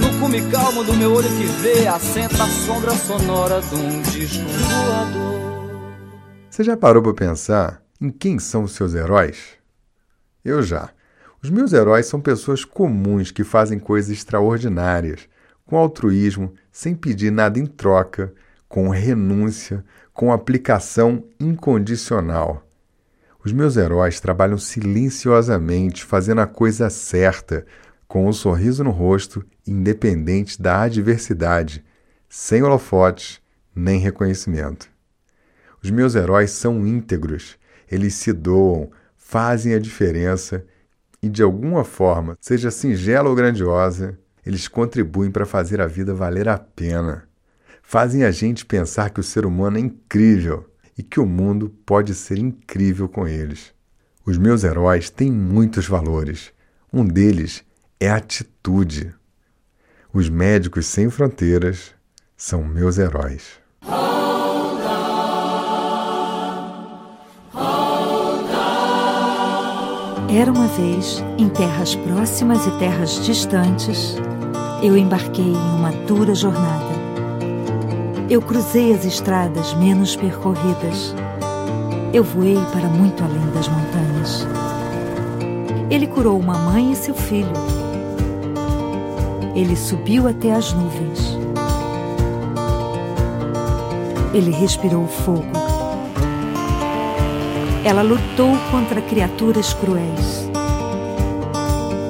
no 0.00 0.18
cume 0.18 0.50
calmo 0.50 0.82
do 0.82 0.94
meu 0.94 1.12
olho 1.12 1.28
que 1.28 1.44
vê, 1.62 1.86
assenta 1.86 2.42
a 2.42 2.46
sombra 2.46 2.92
sonora 2.92 3.60
de 3.60 3.74
um 3.74 4.02
disco 4.02 4.44
voador. 4.48 5.40
Você 6.48 6.64
já 6.64 6.76
parou 6.76 7.02
para 7.02 7.14
pensar 7.14 7.82
em 8.00 8.10
quem 8.10 8.38
são 8.38 8.64
os 8.64 8.72
seus 8.72 8.94
heróis? 8.94 9.58
Eu 10.44 10.62
já. 10.62 10.90
Os 11.42 11.50
meus 11.50 11.72
heróis 11.72 12.06
são 12.06 12.20
pessoas 12.20 12.64
comuns 12.64 13.30
que 13.30 13.44
fazem 13.44 13.78
coisas 13.78 14.10
extraordinárias, 14.10 15.28
com 15.64 15.76
altruísmo, 15.76 16.52
sem 16.72 16.94
pedir 16.94 17.30
nada 17.30 17.58
em 17.58 17.66
troca, 17.66 18.32
com 18.68 18.88
renúncia, 18.88 19.84
com 20.12 20.32
aplicação 20.32 21.24
incondicional. 21.38 22.66
Os 23.44 23.52
meus 23.52 23.76
heróis 23.76 24.20
trabalham 24.20 24.58
silenciosamente, 24.58 26.04
fazendo 26.04 26.40
a 26.40 26.46
coisa 26.46 26.90
certa, 26.90 27.64
com 28.06 28.28
um 28.28 28.32
sorriso 28.32 28.84
no 28.84 28.90
rosto, 28.90 29.44
independente 29.66 30.60
da 30.60 30.82
adversidade, 30.82 31.84
sem 32.28 32.62
holofotes 32.62 33.40
nem 33.74 33.98
reconhecimento. 33.98 34.88
Os 35.82 35.90
meus 35.90 36.14
heróis 36.14 36.50
são 36.50 36.86
íntegros, 36.86 37.58
eles 37.90 38.14
se 38.14 38.32
doam, 38.32 38.90
fazem 39.16 39.74
a 39.74 39.78
diferença 39.78 40.64
e 41.22 41.28
de 41.28 41.42
alguma 41.42 41.84
forma, 41.84 42.36
seja 42.40 42.70
singela 42.70 43.28
ou 43.28 43.34
grandiosa, 43.34 44.18
eles 44.44 44.68
contribuem 44.68 45.30
para 45.30 45.46
fazer 45.46 45.80
a 45.80 45.86
vida 45.86 46.14
valer 46.14 46.48
a 46.48 46.58
pena. 46.58 47.28
Fazem 47.82 48.24
a 48.24 48.30
gente 48.30 48.64
pensar 48.64 49.10
que 49.10 49.20
o 49.20 49.24
ser 49.24 49.44
humano 49.44 49.76
é 49.76 49.80
incrível 49.80 50.66
e 50.96 51.02
que 51.02 51.20
o 51.20 51.26
mundo 51.26 51.70
pode 51.84 52.14
ser 52.14 52.38
incrível 52.38 53.08
com 53.08 53.26
eles. 53.26 53.72
Os 54.24 54.38
meus 54.38 54.64
heróis 54.64 55.10
têm 55.10 55.30
muitos 55.30 55.86
valores. 55.86 56.52
Um 56.92 57.04
deles 57.04 57.64
é 57.98 58.10
a 58.10 58.16
atitude. 58.16 59.14
Os 60.12 60.28
médicos 60.28 60.86
sem 60.86 61.08
fronteiras 61.08 61.92
são 62.36 62.64
meus 62.64 62.98
heróis. 62.98 63.60
Era 70.28 70.50
uma 70.50 70.66
vez, 70.66 71.22
em 71.38 71.48
terras 71.48 71.94
próximas 71.94 72.66
e 72.66 72.70
terras 72.80 73.24
distantes, 73.24 74.16
eu 74.82 74.96
embarquei 74.96 75.44
em 75.44 75.76
uma 75.76 75.92
dura 75.92 76.34
jornada. 76.34 76.90
Eu 78.28 78.42
cruzei 78.42 78.92
as 78.92 79.04
estradas 79.04 79.74
menos 79.74 80.16
percorridas. 80.16 81.14
Eu 82.12 82.24
voei 82.24 82.58
para 82.72 82.88
muito 82.88 83.22
além 83.22 83.48
das 83.52 83.68
montanhas. 83.68 84.44
Ele 85.88 86.08
curou 86.08 86.36
uma 86.36 86.58
mãe 86.58 86.90
e 86.90 86.96
seu 86.96 87.14
filho. 87.14 87.89
Ele 89.60 89.76
subiu 89.76 90.26
até 90.26 90.52
as 90.52 90.72
nuvens. 90.72 91.38
Ele 94.32 94.50
respirou 94.50 95.06
fogo 95.06 95.60
ela 97.82 98.02
lutou 98.02 98.56
contra 98.70 99.00
criaturas 99.00 99.72
cruéis. 99.72 100.50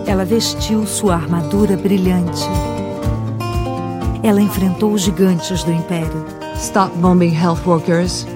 Ela 0.06 0.24
vestiu 0.24 0.84
sua 0.84 1.14
armadura 1.14 1.76
brilhante. 1.76 2.44
Ela 4.22 4.40
enfrentou 4.40 4.92
os 4.92 5.02
gigantes 5.02 5.62
do 5.62 5.72
império. 5.72 6.26
Stop 6.56 6.94
bombing 6.98 7.32
health 7.32 7.64
workers. 7.64 8.26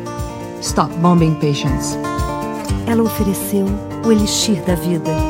Stop 0.63 0.95
bombing 0.99 1.35
patients. 1.35 1.99
Ela 2.87 3.03
ofereceu 3.03 3.67
o 4.07 4.13
elixir 4.13 4.63
da 4.63 4.77
vida. 4.77 5.24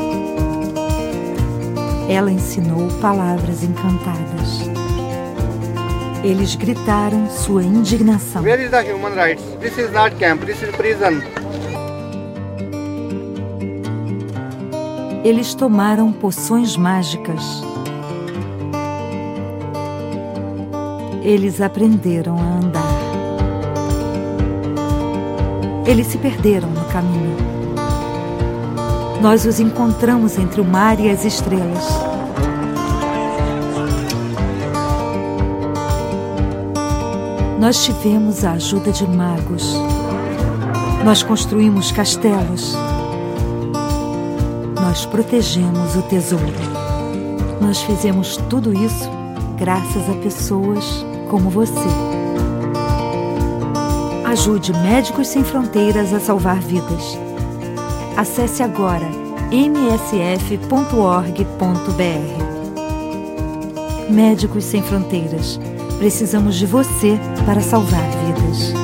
Ela 2.09 2.31
ensinou 2.31 2.87
palavras 3.01 3.63
encantadas. 3.63 4.61
Eles 6.23 6.55
gritaram 6.55 7.29
sua 7.29 7.63
indignação. 7.63 8.41
Where 8.43 8.63
is 8.63 8.71
the 8.71 8.81
human 8.81 9.13
rights? 9.15 9.43
This 9.59 9.77
is 9.77 9.91
not 9.91 10.15
camp, 10.17 10.45
this 10.45 10.61
is 10.61 10.69
prison. 10.75 11.21
eles 15.25 15.55
tomaram 15.55 16.11
poções 16.11 16.77
mágicas. 16.77 17.41
Eles 21.23 21.59
aprenderam 21.59 22.37
a 22.37 22.57
andar. 22.63 22.95
Eles 25.87 26.05
se 26.05 26.19
perderam 26.19 26.69
no 26.69 26.85
caminho. 26.85 27.54
Nós 29.21 29.45
os 29.45 29.59
encontramos 29.59 30.37
entre 30.37 30.61
o 30.61 30.65
mar 30.65 30.99
e 30.99 31.09
as 31.09 31.25
estrelas. 31.25 31.83
Nós 37.59 37.83
tivemos 37.83 38.43
a 38.43 38.51
ajuda 38.51 38.91
de 38.91 39.07
magos. 39.07 39.75
Nós 41.03 41.23
construímos 41.23 41.91
castelos 41.91 42.75
nós 44.95 45.05
protegemos 45.05 45.93
o 45.97 46.01
tesouro. 46.03 46.45
Nós 47.59 47.81
fizemos 47.81 48.37
tudo 48.49 48.71
isso 48.71 49.09
graças 49.57 50.09
a 50.09 50.13
pessoas 50.23 51.05
como 51.29 51.49
você. 51.49 51.73
Ajude 54.23 54.71
Médicos 54.71 55.27
Sem 55.27 55.43
Fronteiras 55.43 56.13
a 56.13 56.19
salvar 56.21 56.61
vidas. 56.61 57.24
Acesse 58.17 58.63
agora 58.63 59.05
msf.org.br. 59.51 60.65
Médicos 64.09 64.63
Sem 64.63 64.81
Fronteiras. 64.81 65.59
Precisamos 65.97 66.55
de 66.55 66.65
você 66.65 67.19
para 67.45 67.59
salvar 67.61 68.03
vidas. 68.25 68.74